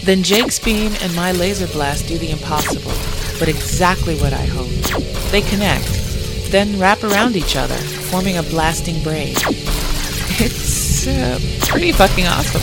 Then 0.04 0.22
Jake's 0.22 0.58
beam 0.58 0.92
and 1.02 1.14
my 1.14 1.32
laser 1.32 1.66
blast 1.66 2.08
do 2.08 2.18
the 2.18 2.30
impossible, 2.30 2.92
but 3.38 3.48
exactly 3.48 4.16
what 4.16 4.32
I 4.32 4.46
hoped. 4.46 5.30
They 5.30 5.42
connect, 5.42 5.86
then 6.50 6.78
wrap 6.78 7.04
around 7.04 7.36
each 7.36 7.54
other, 7.54 7.76
forming 7.76 8.38
a 8.38 8.42
blasting 8.42 9.02
braid. 9.02 9.36
It's 10.42 11.06
uh, 11.06 11.38
pretty 11.68 11.92
fucking 11.92 12.26
awesome. 12.26 12.62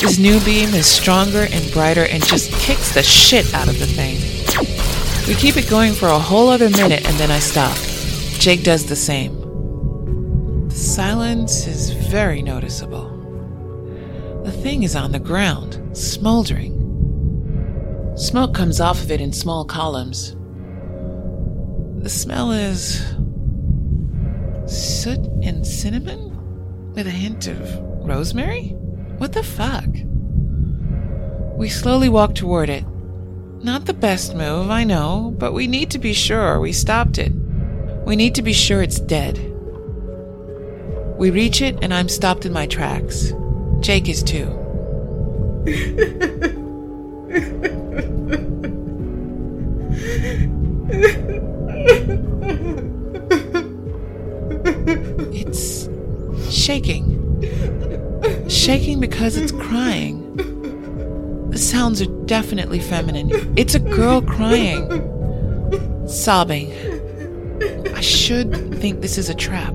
This 0.00 0.18
new 0.18 0.40
beam 0.44 0.74
is 0.74 0.86
stronger 0.86 1.46
and 1.50 1.72
brighter 1.72 2.06
and 2.06 2.24
just 2.24 2.52
kicks 2.52 2.94
the 2.94 3.02
shit 3.02 3.52
out 3.52 3.68
of 3.68 3.78
the 3.78 3.86
thing. 3.86 4.16
We 5.28 5.34
keep 5.34 5.56
it 5.56 5.68
going 5.68 5.92
for 5.92 6.06
a 6.06 6.18
whole 6.18 6.48
other 6.48 6.70
minute 6.70 7.06
and 7.06 7.16
then 7.18 7.30
I 7.30 7.38
stop. 7.38 7.76
Jake 8.38 8.62
does 8.62 8.86
the 8.86 8.96
same. 8.96 10.68
The 10.68 10.74
silence 10.74 11.66
is 11.66 11.90
very 11.90 12.40
noticeable. 12.40 13.10
The 14.44 14.52
thing 14.52 14.84
is 14.84 14.96
on 14.96 15.12
the 15.12 15.18
ground, 15.18 15.87
smoldering. 16.00 16.74
Smoke 18.16 18.54
comes 18.54 18.80
off 18.80 19.02
of 19.02 19.10
it 19.10 19.20
in 19.20 19.32
small 19.32 19.64
columns. 19.64 20.36
The 22.02 22.10
smell 22.10 22.52
is 22.52 23.04
soot 24.66 25.20
and 25.42 25.66
cinnamon 25.66 26.92
with 26.94 27.06
a 27.06 27.10
hint 27.10 27.46
of 27.46 27.58
rosemary? 28.06 28.70
What 29.18 29.32
the 29.32 29.42
fuck? 29.42 29.88
We 31.56 31.68
slowly 31.68 32.08
walk 32.08 32.34
toward 32.34 32.68
it. 32.68 32.84
Not 33.62 33.86
the 33.86 33.94
best 33.94 34.34
move, 34.34 34.70
I 34.70 34.84
know, 34.84 35.34
but 35.38 35.52
we 35.52 35.66
need 35.66 35.90
to 35.92 35.98
be 35.98 36.12
sure 36.12 36.60
we 36.60 36.72
stopped 36.72 37.18
it. 37.18 37.32
We 38.04 38.14
need 38.16 38.34
to 38.36 38.42
be 38.42 38.52
sure 38.52 38.82
it's 38.82 39.00
dead. 39.00 39.38
We 41.18 41.30
reach 41.30 41.60
it, 41.60 41.78
and 41.82 41.92
I'm 41.92 42.08
stopped 42.08 42.46
in 42.46 42.52
my 42.52 42.66
tracks. 42.66 43.32
Jake 43.80 44.08
is 44.08 44.22
too. 44.22 44.67
It's 55.30 55.88
shaking. 56.50 57.14
Shaking 58.48 58.98
because 59.00 59.36
it's 59.36 59.52
crying. 59.52 60.24
The 61.50 61.58
sounds 61.58 62.00
are 62.00 62.06
definitely 62.24 62.80
feminine. 62.80 63.30
It's 63.56 63.74
a 63.74 63.78
girl 63.78 64.22
crying, 64.22 64.88
sobbing. 66.08 66.72
I 67.94 68.00
should 68.00 68.78
think 68.78 69.02
this 69.02 69.18
is 69.18 69.28
a 69.28 69.34
trap. 69.34 69.74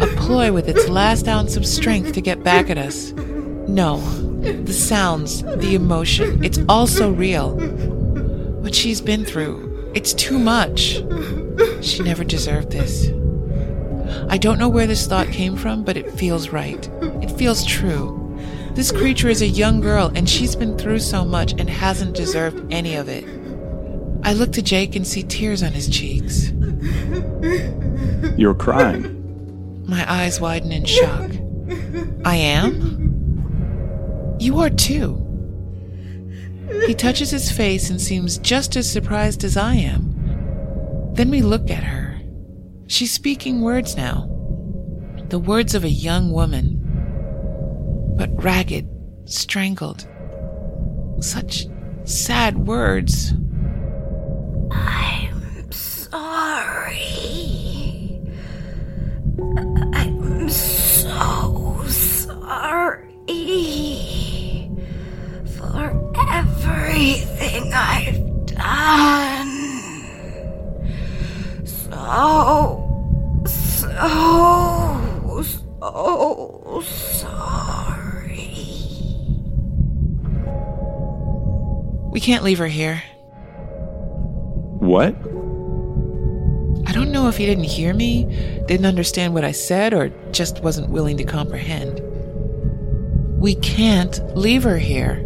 A 0.00 0.06
ploy 0.16 0.52
with 0.52 0.68
its 0.68 0.86
last 0.88 1.28
ounce 1.28 1.56
of 1.56 1.64
strength 1.64 2.12
to 2.12 2.20
get 2.20 2.42
back 2.42 2.68
at 2.68 2.76
us. 2.76 3.14
No, 3.72 3.96
the 4.42 4.72
sounds, 4.74 5.42
the 5.42 5.74
emotion, 5.74 6.44
it's 6.44 6.60
all 6.68 6.86
so 6.86 7.10
real. 7.10 7.56
What 8.60 8.74
she's 8.74 9.00
been 9.00 9.24
through, 9.24 9.90
it's 9.94 10.12
too 10.12 10.38
much. 10.38 11.02
She 11.80 12.02
never 12.02 12.22
deserved 12.22 12.70
this. 12.70 13.08
I 14.28 14.36
don't 14.36 14.58
know 14.58 14.68
where 14.68 14.86
this 14.86 15.06
thought 15.06 15.28
came 15.28 15.56
from, 15.56 15.84
but 15.84 15.96
it 15.96 16.12
feels 16.12 16.50
right. 16.50 16.86
It 17.22 17.30
feels 17.30 17.64
true. 17.64 18.38
This 18.74 18.92
creature 18.92 19.30
is 19.30 19.40
a 19.40 19.46
young 19.46 19.80
girl, 19.80 20.12
and 20.14 20.28
she's 20.28 20.54
been 20.54 20.76
through 20.76 20.98
so 20.98 21.24
much 21.24 21.52
and 21.52 21.70
hasn't 21.70 22.14
deserved 22.14 22.70
any 22.70 22.96
of 22.96 23.08
it. 23.08 23.24
I 24.22 24.34
look 24.34 24.52
to 24.52 24.60
Jake 24.60 24.94
and 24.96 25.06
see 25.06 25.22
tears 25.22 25.62
on 25.62 25.72
his 25.72 25.88
cheeks. 25.88 26.52
You're 28.36 28.54
crying. 28.54 29.84
My 29.86 30.04
eyes 30.12 30.42
widen 30.42 30.72
in 30.72 30.84
shock. 30.84 31.30
I 32.26 32.36
am? 32.36 32.91
You 34.42 34.58
are 34.58 34.70
too. 34.70 35.24
He 36.88 36.94
touches 36.94 37.30
his 37.30 37.52
face 37.52 37.90
and 37.90 38.00
seems 38.00 38.38
just 38.38 38.74
as 38.74 38.90
surprised 38.90 39.44
as 39.44 39.56
I 39.56 39.76
am. 39.76 41.12
Then 41.12 41.30
we 41.30 41.42
look 41.42 41.70
at 41.70 41.84
her. 41.84 42.20
She's 42.88 43.12
speaking 43.12 43.60
words 43.60 43.96
now. 43.96 44.28
The 45.28 45.38
words 45.38 45.76
of 45.76 45.84
a 45.84 45.88
young 45.88 46.32
woman. 46.32 46.80
But 48.18 48.30
ragged, 48.42 48.88
strangled. 49.26 50.08
Such 51.20 51.68
sad 52.02 52.66
words. 52.66 53.34
I'm 54.72 55.31
I've 67.72 68.46
done. 68.46 69.48
So, 71.64 73.44
so, 73.46 75.42
so 75.42 76.80
sorry. 76.82 77.52
We 82.10 82.20
can't 82.20 82.44
leave 82.44 82.58
her 82.58 82.68
here. 82.68 83.02
What? 84.78 85.14
I 86.86 86.92
don't 86.92 87.10
know 87.10 87.28
if 87.28 87.36
he 87.38 87.46
didn't 87.46 87.64
hear 87.64 87.94
me, 87.94 88.24
didn't 88.66 88.86
understand 88.86 89.32
what 89.32 89.44
I 89.44 89.52
said, 89.52 89.94
or 89.94 90.08
just 90.32 90.62
wasn't 90.62 90.90
willing 90.90 91.16
to 91.16 91.24
comprehend. 91.24 92.00
We 93.40 93.54
can't 93.54 94.20
leave 94.36 94.64
her 94.64 94.76
here. 94.78 95.24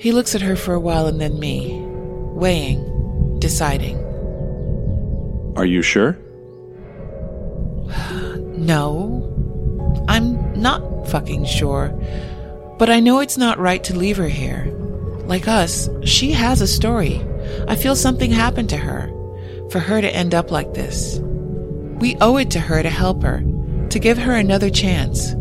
He 0.00 0.12
looks 0.12 0.34
at 0.34 0.40
her 0.40 0.56
for 0.56 0.72
a 0.72 0.80
while 0.80 1.06
and 1.08 1.20
then 1.20 1.38
me, 1.38 1.78
weighing, 2.32 3.38
deciding. 3.38 3.98
Are 5.56 5.66
you 5.66 5.82
sure? 5.82 6.18
No. 8.56 9.26
I'm 10.06 10.60
not 10.60 11.08
fucking 11.08 11.46
sure. 11.46 11.88
But 12.78 12.90
I 12.90 13.00
know 13.00 13.20
it's 13.20 13.38
not 13.38 13.58
right 13.58 13.82
to 13.84 13.96
leave 13.96 14.18
her 14.18 14.28
here. 14.28 14.66
Like 15.24 15.48
us, 15.48 15.88
she 16.04 16.32
has 16.32 16.60
a 16.60 16.66
story. 16.66 17.22
I 17.68 17.76
feel 17.76 17.96
something 17.96 18.30
happened 18.30 18.68
to 18.70 18.76
her. 18.76 19.08
For 19.70 19.78
her 19.78 20.00
to 20.00 20.14
end 20.14 20.34
up 20.34 20.50
like 20.50 20.74
this. 20.74 21.20
We 21.20 22.16
owe 22.20 22.36
it 22.36 22.50
to 22.50 22.60
her 22.60 22.82
to 22.82 22.90
help 22.90 23.22
her, 23.22 23.42
to 23.88 23.98
give 23.98 24.18
her 24.18 24.34
another 24.34 24.68
chance. 24.68 25.34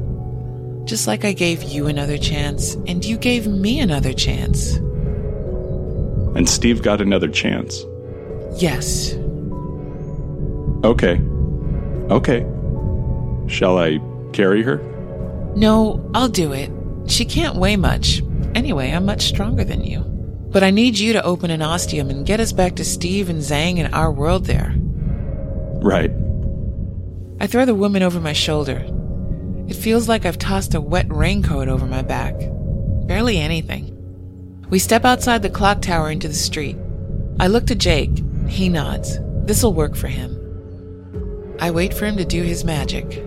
Just 0.89 1.05
like 1.05 1.23
I 1.23 1.33
gave 1.33 1.61
you 1.61 1.85
another 1.85 2.17
chance, 2.17 2.73
and 2.87 3.05
you 3.05 3.15
gave 3.15 3.45
me 3.45 3.79
another 3.79 4.11
chance. 4.11 4.77
And 6.35 6.49
Steve 6.49 6.81
got 6.81 6.99
another 6.99 7.27
chance. 7.27 7.85
Yes. 8.55 9.13
Okay. 10.83 11.21
Okay. 12.09 12.43
Shall 13.47 13.77
I 13.77 13.99
carry 14.33 14.63
her? 14.63 14.77
No, 15.55 16.09
I'll 16.15 16.27
do 16.27 16.53
it. 16.53 16.71
She 17.05 17.23
can't 17.23 17.57
weigh 17.57 17.75
much. 17.75 18.23
Anyway, 18.55 18.89
I'm 18.89 19.05
much 19.05 19.27
stronger 19.27 19.63
than 19.63 19.83
you. 19.83 19.99
But 19.99 20.63
I 20.63 20.71
need 20.71 20.97
you 20.97 21.13
to 21.13 21.23
open 21.23 21.51
an 21.51 21.61
ostium 21.61 22.09
and 22.09 22.25
get 22.25 22.39
us 22.39 22.51
back 22.51 22.77
to 22.77 22.83
Steve 22.83 23.29
and 23.29 23.41
Zhang 23.43 23.77
and 23.77 23.93
our 23.93 24.11
world 24.11 24.45
there. 24.45 24.73
Right. 25.83 26.09
I 27.39 27.45
throw 27.45 27.65
the 27.65 27.75
woman 27.75 28.01
over 28.01 28.19
my 28.19 28.33
shoulder. 28.33 28.83
It 29.70 29.76
feels 29.76 30.09
like 30.09 30.26
I've 30.26 30.39
tossed 30.39 30.74
a 30.74 30.82
wet 30.82 31.05
raincoat 31.13 31.67
over 31.67 31.86
my 31.86 32.01
back. 32.01 32.34
Barely 33.05 33.38
anything. 33.38 33.95
We 34.72 34.80
step 34.80 35.05
outside 35.05 35.43
the 35.43 35.49
clock 35.51 35.84
tower 35.84 36.09
into 36.09 36.28
the 36.28 36.34
street. 36.34 36.76
I 37.39 37.45
look 37.45 37.67
to 37.67 37.76
Jake. 37.76 38.24
He 38.47 38.67
nods. 38.67 39.20
This'll 39.45 39.74
work 39.74 39.95
for 39.95 40.07
him. 40.07 40.36
I 41.59 41.70
wait 41.70 41.93
for 41.93 42.07
him 42.07 42.17
to 42.17 42.26
do 42.26 42.41
his 42.41 42.63
magic. 42.63 43.24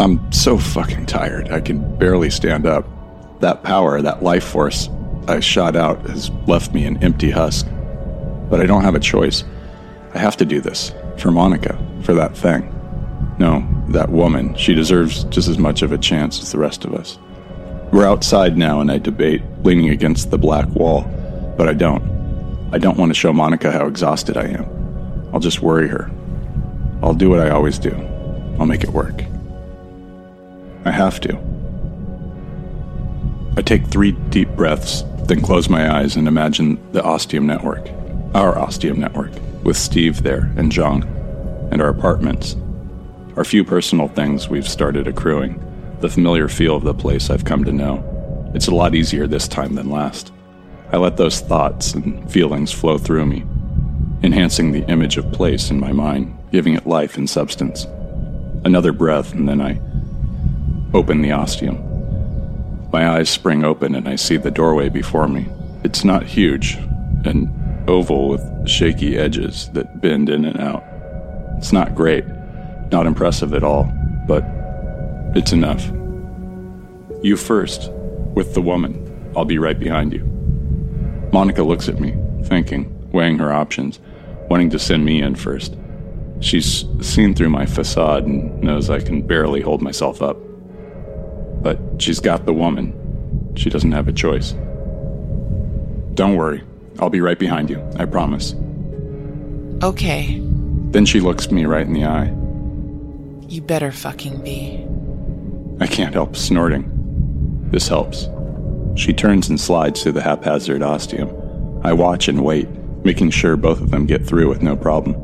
I'm 0.00 0.32
so 0.32 0.56
fucking 0.56 1.04
tired. 1.04 1.50
I 1.50 1.60
can 1.60 1.98
barely 1.98 2.30
stand 2.30 2.64
up. 2.64 2.86
That 3.40 3.62
power, 3.62 4.00
that 4.00 4.22
life 4.22 4.44
force 4.44 4.88
I 5.28 5.40
shot 5.40 5.76
out 5.76 6.00
has 6.08 6.30
left 6.46 6.72
me 6.72 6.86
an 6.86 7.02
empty 7.04 7.30
husk. 7.30 7.66
But 8.48 8.62
I 8.62 8.66
don't 8.66 8.82
have 8.82 8.94
a 8.94 9.00
choice. 9.00 9.44
I 10.14 10.18
have 10.18 10.38
to 10.38 10.46
do 10.46 10.62
this. 10.62 10.94
For 11.18 11.30
Monica. 11.30 11.78
For 12.02 12.14
that 12.14 12.34
thing. 12.34 12.74
No, 13.38 13.62
that 13.88 14.08
woman. 14.08 14.54
She 14.54 14.74
deserves 14.74 15.24
just 15.24 15.48
as 15.48 15.58
much 15.58 15.82
of 15.82 15.92
a 15.92 15.98
chance 15.98 16.40
as 16.40 16.50
the 16.50 16.58
rest 16.58 16.86
of 16.86 16.94
us. 16.94 17.18
We're 17.92 18.08
outside 18.08 18.56
now 18.56 18.80
and 18.80 18.90
I 18.90 18.96
debate 18.96 19.42
leaning 19.64 19.90
against 19.90 20.30
the 20.30 20.38
black 20.38 20.66
wall, 20.70 21.02
but 21.58 21.68
I 21.68 21.74
don't. 21.74 22.02
I 22.72 22.78
don't 22.78 22.96
want 22.96 23.10
to 23.10 23.14
show 23.14 23.34
Monica 23.34 23.70
how 23.70 23.86
exhausted 23.86 24.38
I 24.38 24.46
am. 24.46 25.28
I'll 25.34 25.40
just 25.40 25.60
worry 25.60 25.88
her. 25.88 26.10
I'll 27.02 27.12
do 27.12 27.28
what 27.28 27.40
I 27.40 27.50
always 27.50 27.78
do. 27.78 27.94
I'll 28.58 28.64
make 28.64 28.82
it 28.82 28.90
work. 28.90 29.24
I 30.84 30.90
have 30.90 31.20
to. 31.20 31.38
I 33.56 33.62
take 33.62 33.86
three 33.86 34.12
deep 34.30 34.48
breaths, 34.50 35.02
then 35.24 35.42
close 35.42 35.68
my 35.68 35.98
eyes 35.98 36.16
and 36.16 36.26
imagine 36.26 36.80
the 36.92 37.02
Ostium 37.02 37.46
network, 37.46 37.90
our 38.34 38.58
Ostium 38.58 38.98
network, 38.98 39.32
with 39.62 39.76
Steve 39.76 40.22
there 40.22 40.50
and 40.56 40.72
Zhang, 40.72 41.04
and 41.70 41.82
our 41.82 41.88
apartments. 41.88 42.56
Our 43.36 43.44
few 43.44 43.62
personal 43.62 44.08
things 44.08 44.48
we've 44.48 44.68
started 44.68 45.06
accruing, 45.06 45.62
the 46.00 46.08
familiar 46.08 46.48
feel 46.48 46.76
of 46.76 46.84
the 46.84 46.94
place 46.94 47.28
I've 47.28 47.44
come 47.44 47.64
to 47.64 47.72
know. 47.72 48.50
It's 48.54 48.68
a 48.68 48.74
lot 48.74 48.94
easier 48.94 49.26
this 49.26 49.46
time 49.46 49.74
than 49.74 49.90
last. 49.90 50.32
I 50.92 50.96
let 50.96 51.18
those 51.18 51.40
thoughts 51.40 51.92
and 51.92 52.30
feelings 52.32 52.72
flow 52.72 52.96
through 52.96 53.26
me, 53.26 53.44
enhancing 54.22 54.72
the 54.72 54.88
image 54.90 55.18
of 55.18 55.30
place 55.32 55.70
in 55.70 55.78
my 55.78 55.92
mind, 55.92 56.36
giving 56.50 56.74
it 56.74 56.86
life 56.86 57.16
and 57.16 57.28
substance. 57.28 57.84
Another 58.64 58.92
breath, 58.92 59.34
and 59.34 59.48
then 59.48 59.60
I 59.60 59.80
open 60.94 61.22
the 61.22 61.32
ostium. 61.32 61.78
My 62.92 63.08
eyes 63.08 63.30
spring 63.30 63.64
open 63.64 63.94
and 63.94 64.08
I 64.08 64.16
see 64.16 64.36
the 64.36 64.50
doorway 64.50 64.88
before 64.88 65.28
me. 65.28 65.46
It's 65.84 66.04
not 66.04 66.24
huge, 66.26 66.74
an 67.24 67.84
oval 67.86 68.28
with 68.28 68.68
shaky 68.68 69.16
edges 69.16 69.68
that 69.70 70.00
bend 70.00 70.28
in 70.28 70.44
and 70.44 70.60
out. 70.60 70.84
It's 71.58 71.72
not 71.72 71.94
great, 71.94 72.24
not 72.90 73.06
impressive 73.06 73.54
at 73.54 73.62
all, 73.62 73.92
but 74.26 74.44
it's 75.36 75.52
enough. 75.52 75.90
You 77.22 77.36
first, 77.36 77.90
with 78.34 78.54
the 78.54 78.62
woman. 78.62 79.06
I'll 79.36 79.44
be 79.44 79.58
right 79.58 79.78
behind 79.78 80.12
you. 80.12 80.24
Monica 81.32 81.62
looks 81.62 81.88
at 81.88 82.00
me, 82.00 82.14
thinking, 82.44 83.10
weighing 83.12 83.38
her 83.38 83.52
options, 83.52 84.00
wanting 84.48 84.70
to 84.70 84.78
send 84.78 85.04
me 85.04 85.22
in 85.22 85.34
first. 85.34 85.76
She's 86.40 86.84
seen 87.00 87.34
through 87.34 87.50
my 87.50 87.66
facade 87.66 88.24
and 88.24 88.60
knows 88.62 88.90
I 88.90 89.00
can 89.00 89.22
barely 89.22 89.60
hold 89.60 89.82
myself 89.82 90.22
up. 90.22 90.36
But 91.60 91.78
she's 91.98 92.20
got 92.20 92.46
the 92.46 92.52
woman. 92.52 92.96
She 93.56 93.70
doesn't 93.70 93.92
have 93.92 94.08
a 94.08 94.12
choice. 94.12 94.52
Don't 96.14 96.36
worry. 96.36 96.62
I'll 96.98 97.10
be 97.10 97.20
right 97.20 97.38
behind 97.38 97.70
you. 97.70 97.82
I 97.98 98.04
promise. 98.04 98.54
Okay. 99.82 100.40
Then 100.90 101.06
she 101.06 101.20
looks 101.20 101.50
me 101.50 101.64
right 101.66 101.86
in 101.86 101.92
the 101.92 102.04
eye. 102.04 102.34
You 103.48 103.62
better 103.62 103.92
fucking 103.92 104.42
be. 104.42 104.86
I 105.80 105.86
can't 105.86 106.14
help 106.14 106.36
snorting. 106.36 106.88
This 107.70 107.88
helps. 107.88 108.28
She 108.96 109.12
turns 109.12 109.48
and 109.48 109.60
slides 109.60 110.02
through 110.02 110.12
the 110.12 110.22
haphazard 110.22 110.82
ostium. 110.82 111.30
I 111.82 111.92
watch 111.92 112.28
and 112.28 112.44
wait, 112.44 112.68
making 113.04 113.30
sure 113.30 113.56
both 113.56 113.80
of 113.80 113.90
them 113.90 114.06
get 114.06 114.26
through 114.26 114.48
with 114.48 114.62
no 114.62 114.76
problem. 114.76 115.16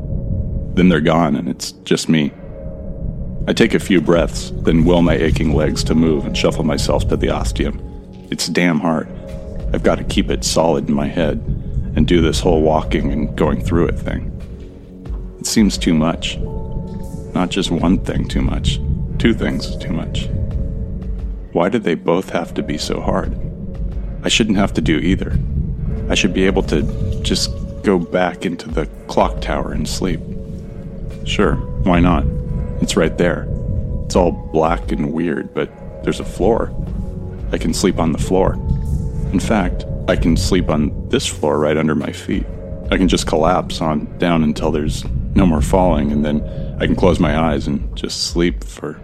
Then 0.73 0.89
they're 0.89 1.01
gone, 1.01 1.35
and 1.35 1.47
it's 1.47 1.73
just 1.83 2.09
me. 2.09 2.31
I 3.47 3.53
take 3.53 3.73
a 3.73 3.79
few 3.79 4.01
breaths, 4.01 4.51
then 4.57 4.83
will 4.83 5.01
my 5.01 5.15
aching 5.15 5.55
legs 5.55 5.81
to 5.85 5.95
move 5.95 6.25
and 6.25 6.37
shuffle 6.37 6.65
myself 6.65 7.07
to 7.07 7.15
the 7.15 7.29
ostium. 7.29 7.79
It's 8.29 8.47
damn 8.47 8.81
hard. 8.81 9.07
I've 9.73 9.83
got 9.83 9.99
to 9.99 10.03
keep 10.03 10.29
it 10.29 10.43
solid 10.43 10.89
in 10.89 10.93
my 10.93 11.07
head 11.07 11.37
and 11.95 12.05
do 12.05 12.21
this 12.21 12.41
whole 12.41 12.61
walking 12.61 13.09
and 13.13 13.33
going 13.37 13.63
through 13.63 13.87
it 13.87 13.97
thing. 13.97 14.33
It 15.39 15.45
seems 15.45 15.77
too 15.77 15.93
much. 15.93 16.37
Not 17.33 17.49
just 17.49 17.71
one 17.71 17.99
thing 17.99 18.27
too 18.27 18.41
much, 18.41 18.81
two 19.17 19.33
things 19.33 19.77
too 19.77 19.93
much. 19.93 20.27
Why 21.53 21.69
do 21.69 21.79
they 21.79 21.95
both 21.95 22.29
have 22.31 22.53
to 22.55 22.63
be 22.63 22.77
so 22.77 22.99
hard? 22.99 23.33
I 24.23 24.27
shouldn't 24.27 24.57
have 24.57 24.73
to 24.73 24.81
do 24.81 24.97
either. 24.97 25.39
I 26.09 26.15
should 26.15 26.33
be 26.33 26.43
able 26.43 26.63
to 26.63 26.83
just 27.23 27.49
go 27.83 27.97
back 27.97 28.45
into 28.45 28.67
the 28.67 28.87
clock 29.07 29.39
tower 29.39 29.71
and 29.71 29.87
sleep. 29.87 30.19
Sure, 31.25 31.55
why 31.83 32.01
not? 32.01 32.25
It's 32.81 32.95
right 32.95 33.17
there. 33.17 33.47
It's 34.05 34.15
all 34.15 34.31
black 34.53 34.91
and 34.91 35.13
weird, 35.13 35.53
but 35.53 35.69
there's 36.03 36.19
a 36.19 36.25
floor. 36.25 36.73
I 37.51 37.57
can 37.57 37.73
sleep 37.73 37.99
on 37.99 38.11
the 38.11 38.17
floor. 38.17 38.53
In 39.31 39.39
fact, 39.39 39.85
I 40.07 40.15
can 40.15 40.37
sleep 40.37 40.69
on 40.69 41.09
this 41.09 41.27
floor 41.27 41.59
right 41.59 41.75
under 41.75 41.95
my 41.95 42.11
feet. 42.11 42.45
I 42.91 42.97
can 42.97 43.07
just 43.07 43.27
collapse 43.27 43.81
on 43.81 44.17
down 44.17 44.43
until 44.43 44.71
there's 44.71 45.03
no 45.35 45.45
more 45.45 45.61
falling, 45.61 46.11
and 46.11 46.23
then 46.23 46.41
I 46.79 46.85
can 46.85 46.95
close 46.95 47.19
my 47.19 47.37
eyes 47.37 47.67
and 47.67 47.95
just 47.97 48.27
sleep 48.27 48.63
for. 48.63 48.99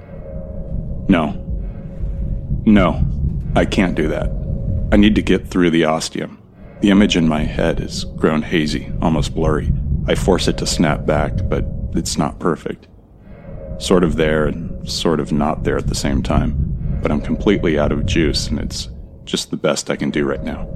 No. 1.10 1.40
No, 2.66 3.06
I 3.56 3.66
can't 3.66 3.96
do 3.96 4.08
that. 4.08 4.30
I 4.94 4.96
need 4.96 5.16
to 5.16 5.22
get 5.22 5.48
through 5.48 5.72
the 5.72 5.86
ostium. 5.86 6.42
The 6.80 6.92
image 6.92 7.18
in 7.18 7.28
my 7.28 7.44
head 7.44 7.80
has 7.80 8.06
grown 8.06 8.42
hazy, 8.42 8.92
almost 9.02 9.36
blurry. 9.36 9.72
I 10.08 10.16
force 10.16 10.48
it 10.48 10.58
to 10.60 10.66
snap 10.66 11.06
back, 11.06 11.34
but 11.50 11.66
it's 11.94 12.18
not 12.18 12.40
perfect. 12.40 12.88
Sort 13.80 14.04
of 14.04 14.16
there 14.16 14.46
and 14.46 14.90
sort 14.90 15.20
of 15.20 15.32
not 15.32 15.64
there 15.64 15.78
at 15.78 15.88
the 15.88 15.96
same 15.96 16.24
time, 16.24 17.00
but 17.02 17.12
I'm 17.12 17.22
completely 17.22 17.78
out 17.78 17.92
of 17.92 18.06
juice 18.06 18.48
and 18.48 18.60
it's 18.60 18.90
just 19.26 19.52
the 19.52 19.58
best 19.58 19.90
I 19.90 19.96
can 19.96 20.10
do 20.10 20.26
right 20.26 20.44
now. 20.44 20.68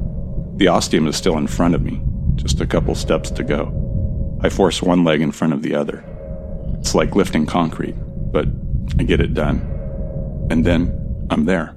The 0.55 0.67
ostium 0.67 1.07
is 1.07 1.15
still 1.15 1.37
in 1.37 1.47
front 1.47 1.75
of 1.75 1.83
me, 1.83 2.01
just 2.35 2.61
a 2.61 2.65
couple 2.65 2.95
steps 2.95 3.29
to 3.31 3.43
go. 3.43 4.39
I 4.41 4.49
force 4.49 4.81
one 4.81 5.03
leg 5.03 5.21
in 5.21 5.31
front 5.31 5.53
of 5.53 5.61
the 5.61 5.75
other. 5.75 6.03
It's 6.79 6.95
like 6.95 7.15
lifting 7.15 7.45
concrete, 7.45 7.95
but 8.31 8.47
I 8.99 9.03
get 9.03 9.21
it 9.21 9.33
done. 9.33 9.59
And 10.49 10.65
then 10.65 11.27
I'm 11.29 11.45
there. 11.45 11.75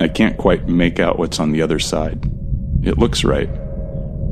I 0.00 0.08
can't 0.08 0.36
quite 0.38 0.68
make 0.68 1.00
out 1.00 1.18
what's 1.18 1.40
on 1.40 1.52
the 1.52 1.62
other 1.62 1.78
side. 1.78 2.30
It 2.82 2.98
looks 2.98 3.24
right. 3.24 3.50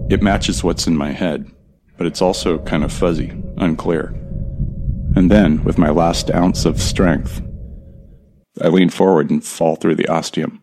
It 0.08 0.22
matches 0.22 0.62
what's 0.62 0.86
in 0.86 0.96
my 0.96 1.10
head, 1.10 1.50
but 1.96 2.06
it's 2.06 2.22
also 2.22 2.58
kind 2.58 2.84
of 2.84 2.92
fuzzy, 2.92 3.32
unclear. 3.56 4.14
And 5.16 5.30
then, 5.30 5.64
with 5.64 5.78
my 5.78 5.88
last 5.88 6.30
ounce 6.30 6.66
of 6.66 6.80
strength, 6.80 7.40
I 8.60 8.68
lean 8.68 8.90
forward 8.90 9.30
and 9.30 9.42
fall 9.42 9.76
through 9.76 9.96
the 9.96 10.08
ostium. 10.08 10.62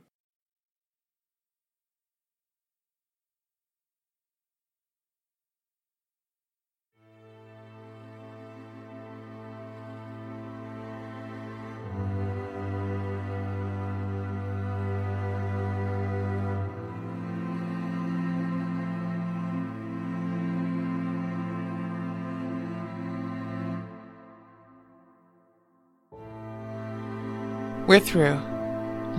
We're 27.94 28.00
through. 28.00 28.42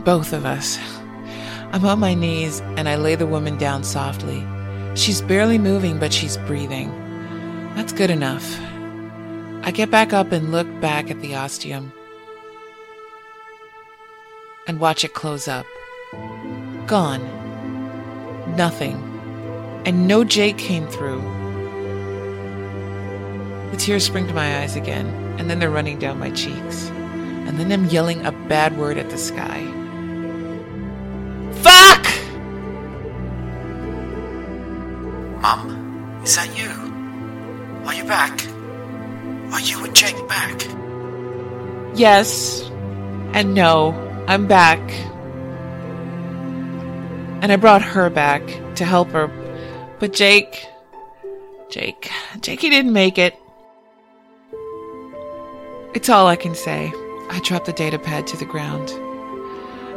Both 0.04 0.32
of 0.32 0.44
us. 0.44 0.80
I'm 1.70 1.84
on 1.84 2.00
my 2.00 2.12
knees 2.14 2.58
and 2.76 2.88
I 2.88 2.96
lay 2.96 3.14
the 3.14 3.24
woman 3.24 3.56
down 3.56 3.84
softly. 3.84 4.44
She's 4.96 5.22
barely 5.22 5.58
moving, 5.58 6.00
but 6.00 6.12
she's 6.12 6.38
breathing. 6.38 6.90
That's 7.76 7.92
good 7.92 8.10
enough. 8.10 8.44
I 9.62 9.70
get 9.70 9.92
back 9.92 10.12
up 10.12 10.32
and 10.32 10.50
look 10.50 10.66
back 10.80 11.08
at 11.08 11.20
the 11.20 11.36
ostium 11.36 11.92
and 14.66 14.80
watch 14.80 15.04
it 15.04 15.14
close 15.14 15.46
up. 15.46 15.66
Gone. 16.88 17.22
Nothing. 18.56 18.96
And 19.86 20.08
no 20.08 20.24
Jake 20.24 20.58
came 20.58 20.88
through. 20.88 21.20
The 23.70 23.76
tears 23.76 24.04
spring 24.04 24.26
to 24.26 24.34
my 24.34 24.62
eyes 24.62 24.74
again, 24.74 25.06
and 25.38 25.48
then 25.48 25.60
they're 25.60 25.70
running 25.70 26.00
down 26.00 26.18
my 26.18 26.32
cheeks 26.32 26.90
and 27.55 27.70
then 27.70 27.70
I'm 27.70 27.88
yelling 27.88 28.26
a 28.26 28.32
bad 28.32 28.76
word 28.76 28.98
at 28.98 29.11
the 29.11 29.16
sky. 29.16 29.62
Fuck! 31.62 32.05
Mum, 35.40 36.20
is 36.24 36.34
that 36.34 36.50
you? 36.59 36.68
Are 37.86 37.94
you 37.94 38.02
back? 38.07 38.44
Are 39.52 39.61
you 39.61 39.84
and 39.84 39.94
Jake 39.94 40.16
back? 40.26 40.66
Yes, 41.94 42.68
and 43.34 43.55
no, 43.55 43.92
I'm 44.26 44.48
back. 44.48 44.80
And 47.40 47.52
I 47.52 47.57
brought 47.57 47.82
her 47.82 48.11
back 48.11 48.42
to 48.74 48.84
help 48.84 49.11
her. 49.11 49.28
But 50.00 50.12
Jake. 50.12 50.66
Jake. 51.70 52.11
Jake, 52.40 52.61
he 52.61 52.68
didn't 52.68 52.92
make 52.92 53.16
it. 53.16 53.38
It's 55.94 56.09
all 56.09 56.26
I 56.26 56.34
can 56.34 56.57
say. 56.57 56.92
I 57.30 57.40
drop 57.44 57.64
the 57.64 57.72
data 57.72 57.98
pad 57.98 58.26
to 58.28 58.36
the 58.36 58.44
ground. 58.44 58.90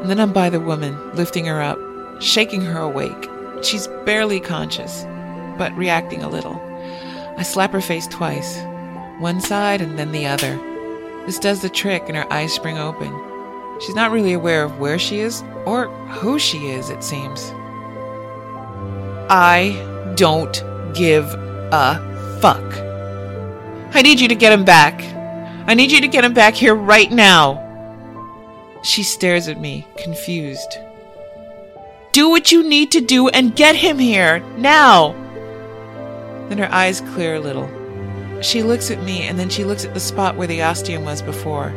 And 0.02 0.10
then 0.10 0.20
I'm 0.20 0.34
by 0.34 0.50
the 0.50 0.60
woman, 0.60 1.16
lifting 1.16 1.46
her 1.46 1.62
up, 1.62 1.80
shaking 2.22 2.62
her 2.62 2.80
awake. 2.80 3.30
She's 3.64 3.88
barely 4.06 4.40
conscious, 4.40 5.04
but 5.58 5.76
reacting 5.76 6.24
a 6.24 6.30
little. 6.30 6.62
I 7.38 7.44
slap 7.44 7.72
her 7.72 7.82
face 7.82 8.08
twice, 8.08 8.60
one 9.20 9.42
side 9.42 9.82
and 9.82 9.98
then 9.98 10.12
the 10.12 10.28
other. 10.28 10.56
This 11.26 11.40
does 11.40 11.62
the 11.62 11.70
trick, 11.70 12.04
and 12.08 12.16
her 12.16 12.32
eyes 12.32 12.54
spring 12.54 12.78
open. 12.78 13.14
She's 13.82 13.96
not 13.96 14.12
really 14.12 14.34
aware 14.34 14.64
of 14.64 14.80
where 14.80 14.98
she 14.98 15.20
is 15.20 15.44
or 15.66 15.88
who 16.08 16.40
she 16.40 16.70
is, 16.70 16.90
it 16.90 17.04
seems. 17.04 17.52
I 19.30 19.76
don't 20.16 20.64
give 20.94 21.26
a 21.72 22.40
fuck. 22.40 22.64
I 23.94 24.02
need 24.02 24.20
you 24.20 24.28
to 24.28 24.36
get 24.36 24.54
him 24.54 24.64
back. 24.64 25.00
I 25.68 25.74
need 25.74 25.92
you 25.92 26.00
to 26.00 26.08
get 26.08 26.24
him 26.24 26.34
back 26.34 26.54
here 26.54 26.74
right 26.74 27.12
now. 27.12 27.64
She 28.84 29.04
stares 29.04 29.50
at 29.50 29.60
me, 29.60 29.86
confused. 29.98 30.78
Do 32.14 32.30
what 32.30 32.54
you 32.54 32.64
need 32.64 32.92
to 32.94 33.02
do 33.02 33.28
and 33.28 33.56
get 33.56 33.76
him 33.76 34.00
here, 34.00 34.40
now! 34.58 35.12
Then 36.48 36.58
her 36.60 36.72
eyes 36.72 37.02
clear 37.02 37.36
a 37.36 37.40
little. 37.42 37.70
She 38.42 38.64
looks 38.64 38.92
at 38.92 39.04
me 39.04 39.24
and 39.24 39.38
then 39.38 39.50
she 39.50 39.66
looks 39.66 39.84
at 39.84 39.94
the 39.94 40.00
spot 40.00 40.38
where 40.38 40.48
the 40.48 40.62
ostium 40.62 41.04
was 41.04 41.22
before. 41.22 41.74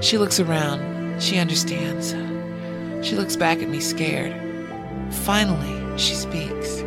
She 0.00 0.16
looks 0.16 0.38
around. 0.38 1.20
She 1.20 1.38
understands. 1.38 2.12
She 3.06 3.16
looks 3.16 3.34
back 3.34 3.62
at 3.62 3.68
me 3.68 3.80
scared. 3.80 4.32
Finally, 5.12 5.98
she 5.98 6.14
speaks. 6.14 6.82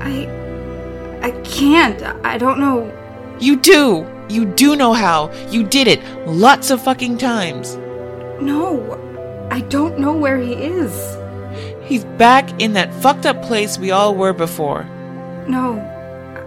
I. 0.00 0.28
I 1.22 1.30
can't. 1.42 2.02
I 2.24 2.36
don't 2.36 2.60
know. 2.60 2.92
You 3.40 3.56
do! 3.56 4.17
You 4.28 4.44
do 4.44 4.76
know 4.76 4.92
how. 4.92 5.30
You 5.50 5.64
did 5.64 5.88
it 5.88 6.02
lots 6.26 6.70
of 6.70 6.82
fucking 6.82 7.18
times. 7.18 7.76
No, 8.40 8.98
I 9.50 9.60
don't 9.62 9.98
know 9.98 10.12
where 10.12 10.38
he 10.38 10.52
is. 10.52 11.16
He's 11.84 12.04
back 12.04 12.60
in 12.60 12.74
that 12.74 12.92
fucked 12.94 13.26
up 13.26 13.42
place 13.42 13.78
we 13.78 13.90
all 13.90 14.14
were 14.14 14.34
before. 14.34 14.84
No, 15.48 15.80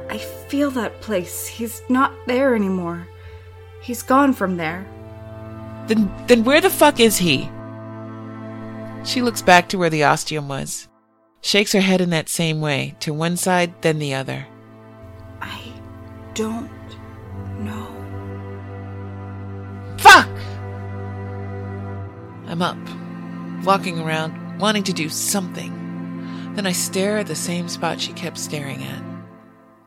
I 0.10 0.18
feel 0.18 0.70
that 0.72 1.02
place. 1.02 1.48
He's 1.48 1.82
not 1.90 2.14
there 2.28 2.56
anymore. 2.56 3.08
He's 3.82 4.04
gone 4.04 4.34
from 4.34 4.58
there. 4.58 4.86
Then, 5.88 6.14
then 6.28 6.44
where 6.44 6.62
the 6.62 6.70
fuck 6.70 7.00
is 7.00 7.18
he? 7.18 7.50
She 9.04 9.24
looks 9.24 9.42
back 9.42 9.68
to 9.70 9.80
where 9.80 9.90
the 9.90 10.04
ostium 10.04 10.48
was, 10.48 10.88
shakes 11.42 11.72
her 11.72 11.82
head 11.82 12.02
in 12.02 12.12
that 12.12 12.30
same 12.30 12.62
way, 12.62 12.96
to 13.00 13.14
one 13.14 13.36
side, 13.36 13.74
then 13.82 13.98
the 13.98 14.14
other. 14.14 14.46
I 15.42 15.74
don't 16.36 16.70
Fuck! 20.02 20.30
I'm 22.47 22.62
up, 22.62 22.78
walking 23.64 23.99
around, 23.99 24.60
wanting 24.60 24.84
to 24.84 24.93
do 24.93 25.10
something. 25.10 25.72
Then 26.56 26.68
I 26.68 26.74
stare 26.74 27.20
at 27.20 27.28
the 27.28 27.36
same 27.36 27.70
spot 27.70 28.02
she 28.02 28.14
kept 28.14 28.38
staring 28.38 28.84
at, 28.84 29.02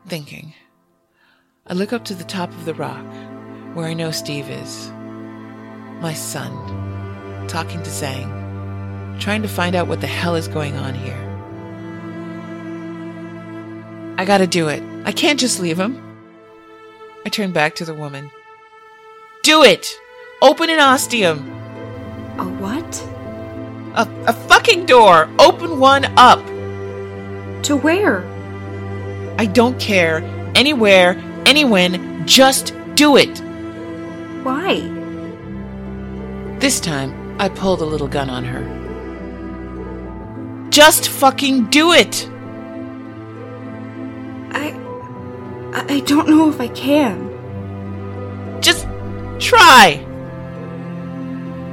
thinking. 0.07 0.53
I 1.67 1.73
look 1.73 1.93
up 1.93 2.05
to 2.05 2.15
the 2.15 2.23
top 2.23 2.49
of 2.49 2.65
the 2.65 2.73
rock, 2.73 3.05
where 3.75 3.85
I 3.85 3.93
know 3.93 4.11
Steve 4.11 4.49
is. 4.49 4.89
My 5.99 6.13
son, 6.13 6.51
talking 7.47 7.83
to 7.83 7.89
Zhang, 7.89 9.19
trying 9.19 9.41
to 9.41 9.47
find 9.47 9.75
out 9.75 9.87
what 9.87 10.01
the 10.01 10.07
hell 10.07 10.35
is 10.35 10.47
going 10.47 10.75
on 10.75 10.93
here. 10.95 11.21
I 14.17 14.25
gotta 14.25 14.47
do 14.47 14.69
it. 14.69 14.81
I 15.03 15.11
can't 15.11 15.39
just 15.39 15.59
leave 15.59 15.79
him. 15.79 16.01
I 17.25 17.29
turn 17.29 17.51
back 17.51 17.75
to 17.75 17.85
the 17.85 17.93
woman. 17.93 18.31
Do 19.43 19.63
it! 19.63 19.93
Open 20.45 20.69
an 20.69 20.79
ostium! 20.79 21.39
A 22.37 22.43
what? 22.43 23.01
A, 23.95 24.07
a 24.27 24.33
fucking 24.47 24.85
door! 24.85 25.27
Open 25.39 25.79
one 25.79 26.05
up! 26.19 26.45
To 27.63 27.75
where? 27.75 28.23
I 29.39 29.47
don't 29.47 29.79
care. 29.79 30.17
Anywhere, 30.53 31.15
anywhen, 31.47 32.27
just 32.27 32.75
do 32.93 33.17
it! 33.17 33.39
Why? 34.43 34.81
This 36.59 36.79
time, 36.79 37.41
I 37.41 37.49
pull 37.49 37.75
the 37.75 37.87
little 37.87 38.07
gun 38.07 38.29
on 38.29 38.43
her. 38.45 38.61
Just 40.69 41.09
fucking 41.09 41.71
do 41.71 41.91
it! 41.91 42.29
I. 44.51 44.75
I 45.89 46.01
don't 46.01 46.29
know 46.29 46.51
if 46.51 46.61
I 46.61 46.67
can. 46.67 47.31
Just 48.61 48.85
try! 49.39 50.05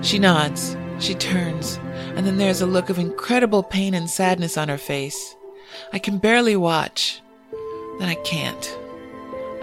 She 0.03 0.18
nods. 0.18 0.76
She 0.98 1.14
turns, 1.14 1.80
and 2.14 2.24
then 2.24 2.36
there's 2.36 2.61
a 2.61 2.66
look 2.66 2.88
of 2.88 2.98
incredible 2.98 3.64
pain 3.64 3.92
and 3.92 4.09
sadness 4.09 4.57
on 4.57 4.68
her 4.68 4.78
face. 4.78 5.36
I 5.92 5.98
can 5.98 6.18
barely 6.18 6.55
watch. 6.55 7.20
Then 7.98 8.09
I 8.09 8.14
can't. 8.16 8.78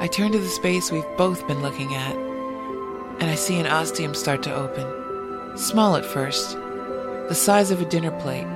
I 0.01 0.07
turn 0.07 0.33
to 0.33 0.39
the 0.39 0.47
space 0.49 0.91
we've 0.91 1.17
both 1.17 1.47
been 1.47 1.61
looking 1.61 1.93
at, 1.95 2.15
and 2.15 3.23
I 3.23 3.35
see 3.35 3.57
an 3.57 3.67
ostium 3.67 4.13
start 4.13 4.43
to 4.43 4.53
open. 4.53 5.57
Small 5.57 5.95
at 5.95 6.05
first, 6.05 6.57
the 7.29 7.35
size 7.35 7.71
of 7.71 7.81
a 7.81 7.85
dinner 7.85 8.11
plate. 8.19 8.47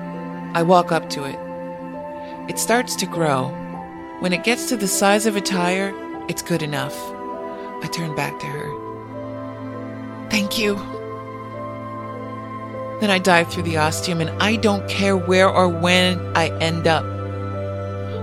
I 0.53 0.61
walk 0.61 0.91
up 0.91 1.09
to 1.11 1.23
it. 1.23 1.39
It 2.49 2.59
starts 2.59 2.97
to 2.97 3.05
grow. 3.05 3.47
When 4.19 4.34
it 4.34 4.43
gets 4.43 4.67
to 4.69 4.75
the 4.75 4.89
size 4.89 5.25
of 5.25 5.38
a 5.38 5.41
tire, 5.41 5.93
it's 6.27 6.41
good 6.41 6.63
enough. 6.63 6.97
I 7.81 7.89
turn 7.93 8.13
back 8.13 8.39
to 8.39 8.45
her. 8.45 10.29
Thank 10.29 10.59
you. 10.59 10.93
Then 13.04 13.12
I 13.12 13.20
dive 13.20 13.51
through 13.51 13.64
the 13.64 13.76
ostium, 13.76 14.22
and 14.22 14.30
I 14.41 14.56
don't 14.56 14.88
care 14.88 15.18
where 15.18 15.49
or 15.49 15.68
when 15.68 16.18
I 16.38 16.47
end 16.60 16.88
up. 16.88 17.04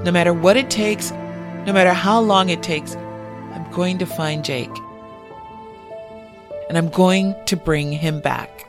No 0.07 0.11
matter 0.11 0.33
what 0.33 0.57
it 0.57 0.71
takes, 0.71 1.11
no 1.11 1.73
matter 1.75 1.93
how 1.93 2.19
long 2.19 2.49
it 2.49 2.63
takes, 2.63 2.97
I'm 2.97 3.71
going 3.73 3.99
to 3.99 4.07
find 4.07 4.43
Jake. 4.43 4.71
And 6.71 6.79
I'm 6.79 6.89
going 6.89 7.35
to 7.45 7.57
bring 7.59 7.93
him 7.93 8.21
back. 8.21 8.67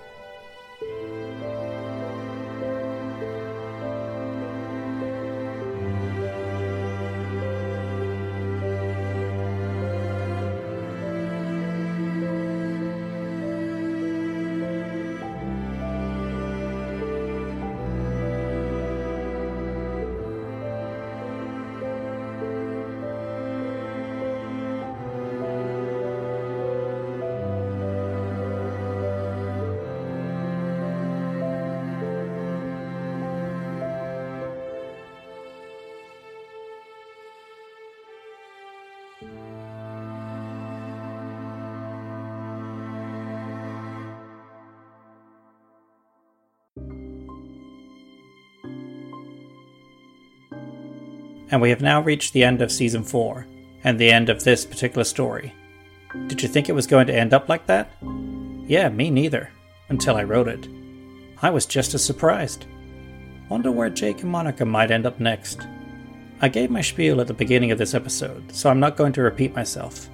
And 51.51 51.61
we 51.61 51.69
have 51.69 51.81
now 51.81 52.01
reached 52.01 52.33
the 52.33 52.43
end 52.43 52.61
of 52.61 52.71
season 52.71 53.03
4, 53.03 53.45
and 53.83 53.99
the 53.99 54.11
end 54.11 54.29
of 54.29 54.43
this 54.43 54.65
particular 54.65 55.03
story. 55.03 55.53
Did 56.27 56.41
you 56.41 56.47
think 56.47 56.69
it 56.69 56.75
was 56.75 56.87
going 56.87 57.07
to 57.07 57.15
end 57.15 57.33
up 57.33 57.49
like 57.49 57.67
that? 57.67 57.91
Yeah, 58.65 58.89
me 58.89 59.09
neither, 59.09 59.49
until 59.89 60.15
I 60.15 60.23
wrote 60.23 60.47
it. 60.47 60.67
I 61.41 61.49
was 61.49 61.65
just 61.65 61.93
as 61.93 62.03
surprised. 62.03 62.65
Wonder 63.49 63.71
where 63.71 63.89
Jake 63.89 64.21
and 64.21 64.31
Monica 64.31 64.65
might 64.65 64.91
end 64.91 65.05
up 65.05 65.19
next. 65.19 65.67
I 66.39 66.47
gave 66.47 66.71
my 66.71 66.81
spiel 66.81 67.19
at 67.21 67.27
the 67.27 67.33
beginning 67.33 67.71
of 67.71 67.77
this 67.77 67.93
episode, 67.93 68.55
so 68.55 68.69
I'm 68.69 68.79
not 68.79 68.97
going 68.97 69.13
to 69.13 69.21
repeat 69.21 69.53
myself. 69.53 70.09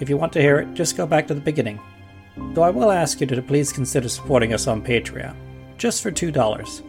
If 0.00 0.08
you 0.08 0.16
want 0.16 0.32
to 0.34 0.40
hear 0.40 0.58
it, 0.58 0.74
just 0.74 0.96
go 0.96 1.06
back 1.06 1.26
to 1.28 1.34
the 1.34 1.40
beginning. 1.40 1.80
Though 2.54 2.62
I 2.62 2.70
will 2.70 2.90
ask 2.90 3.20
you 3.20 3.26
to 3.26 3.42
please 3.42 3.72
consider 3.72 4.08
supporting 4.08 4.52
us 4.52 4.66
on 4.66 4.84
Patreon, 4.84 5.34
just 5.78 6.02
for 6.02 6.10
$2. 6.12 6.82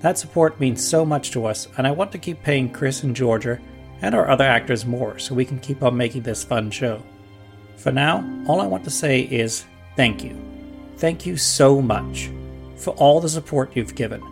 That 0.00 0.18
support 0.18 0.58
means 0.58 0.86
so 0.86 1.04
much 1.04 1.30
to 1.32 1.46
us, 1.46 1.68
and 1.76 1.86
I 1.86 1.90
want 1.90 2.10
to 2.12 2.18
keep 2.18 2.42
paying 2.42 2.70
Chris 2.70 3.02
and 3.02 3.14
Georgia 3.14 3.60
and 4.02 4.14
our 4.14 4.30
other 4.30 4.44
actors 4.44 4.86
more 4.86 5.18
so 5.18 5.34
we 5.34 5.44
can 5.44 5.58
keep 5.58 5.82
on 5.82 5.96
making 5.96 6.22
this 6.22 6.42
fun 6.42 6.70
show. 6.70 7.02
For 7.76 7.92
now, 7.92 8.24
all 8.46 8.60
I 8.60 8.66
want 8.66 8.84
to 8.84 8.90
say 8.90 9.20
is 9.20 9.64
thank 9.96 10.24
you. 10.24 10.36
Thank 10.96 11.26
you 11.26 11.36
so 11.36 11.82
much 11.82 12.30
for 12.76 12.90
all 12.94 13.20
the 13.20 13.28
support 13.28 13.76
you've 13.76 13.94
given, 13.94 14.22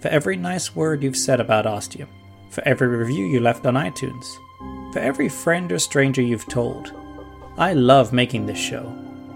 for 0.00 0.08
every 0.08 0.36
nice 0.36 0.74
word 0.74 1.02
you've 1.02 1.16
said 1.16 1.40
about 1.40 1.66
Ostium, 1.66 2.08
for 2.50 2.66
every 2.66 2.88
review 2.88 3.26
you 3.26 3.38
left 3.38 3.64
on 3.64 3.74
iTunes, 3.74 4.24
for 4.92 4.98
every 4.98 5.28
friend 5.28 5.70
or 5.70 5.78
stranger 5.78 6.22
you've 6.22 6.48
told. 6.48 6.92
I 7.56 7.74
love 7.74 8.12
making 8.12 8.46
this 8.46 8.58
show. 8.58 8.92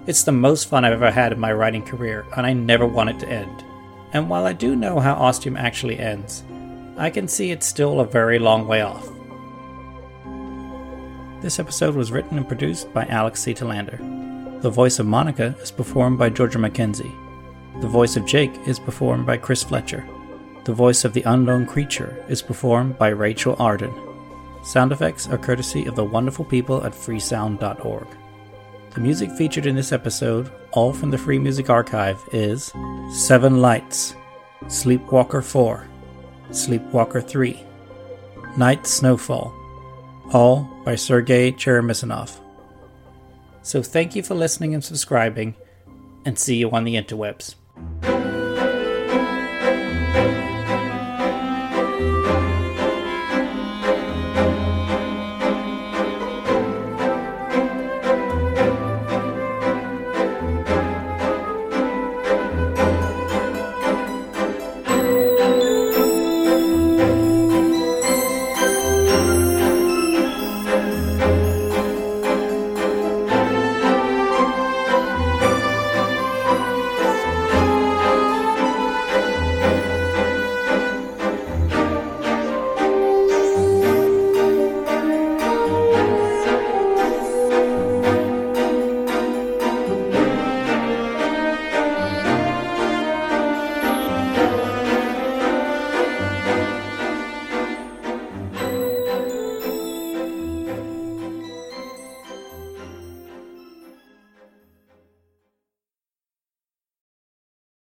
It's 0.06 0.24
the 0.24 0.32
most 0.32 0.68
fun 0.68 0.84
I've 0.84 0.94
ever 0.94 1.10
had 1.10 1.32
in 1.32 1.38
my 1.38 1.52
writing 1.52 1.84
career, 1.84 2.26
and 2.36 2.44
I 2.44 2.52
never 2.52 2.86
want 2.86 3.10
it 3.10 3.18
to 3.20 3.28
end. 3.28 3.64
And 4.16 4.30
while 4.30 4.46
I 4.46 4.54
do 4.54 4.74
know 4.74 4.98
how 4.98 5.12
Ostium 5.12 5.58
actually 5.58 5.98
ends, 5.98 6.42
I 6.96 7.10
can 7.10 7.28
see 7.28 7.50
it's 7.50 7.66
still 7.66 8.00
a 8.00 8.06
very 8.06 8.38
long 8.38 8.66
way 8.66 8.80
off. 8.80 9.06
This 11.42 11.58
episode 11.58 11.94
was 11.94 12.10
written 12.10 12.38
and 12.38 12.48
produced 12.48 12.90
by 12.94 13.04
Alex 13.08 13.42
C. 13.42 13.52
Telander. 13.52 13.98
The 14.62 14.70
voice 14.70 14.98
of 14.98 15.04
Monica 15.04 15.54
is 15.60 15.70
performed 15.70 16.18
by 16.18 16.30
Georgia 16.30 16.58
McKenzie. 16.58 17.14
The 17.82 17.88
voice 17.88 18.16
of 18.16 18.24
Jake 18.24 18.54
is 18.66 18.78
performed 18.78 19.26
by 19.26 19.36
Chris 19.36 19.62
Fletcher. 19.62 20.08
The 20.64 20.72
voice 20.72 21.04
of 21.04 21.12
the 21.12 21.22
unknown 21.26 21.66
creature 21.66 22.24
is 22.26 22.40
performed 22.40 22.96
by 22.96 23.08
Rachel 23.08 23.54
Arden. 23.58 23.92
Sound 24.64 24.92
effects 24.92 25.28
are 25.28 25.36
courtesy 25.36 25.84
of 25.84 25.94
the 25.94 26.04
wonderful 26.04 26.46
people 26.46 26.82
at 26.86 26.92
freesound.org. 26.92 28.06
The 28.96 29.02
music 29.02 29.30
featured 29.32 29.66
in 29.66 29.76
this 29.76 29.92
episode, 29.92 30.50
all 30.72 30.90
from 30.90 31.10
the 31.10 31.18
Free 31.18 31.38
Music 31.38 31.68
Archive, 31.68 32.18
is 32.32 32.72
Seven 33.12 33.60
Lights, 33.60 34.14
Sleepwalker 34.68 35.42
4, 35.42 35.86
Sleepwalker 36.50 37.20
3, 37.20 37.62
Night 38.56 38.86
Snowfall, 38.86 39.54
all 40.32 40.62
by 40.82 40.94
Sergei 40.94 41.52
Cheremisinov. 41.52 42.40
So 43.60 43.82
thank 43.82 44.16
you 44.16 44.22
for 44.22 44.34
listening 44.34 44.72
and 44.72 44.82
subscribing, 44.82 45.56
and 46.24 46.38
see 46.38 46.56
you 46.56 46.70
on 46.70 46.84
the 46.84 46.94
interwebs. 46.94 47.54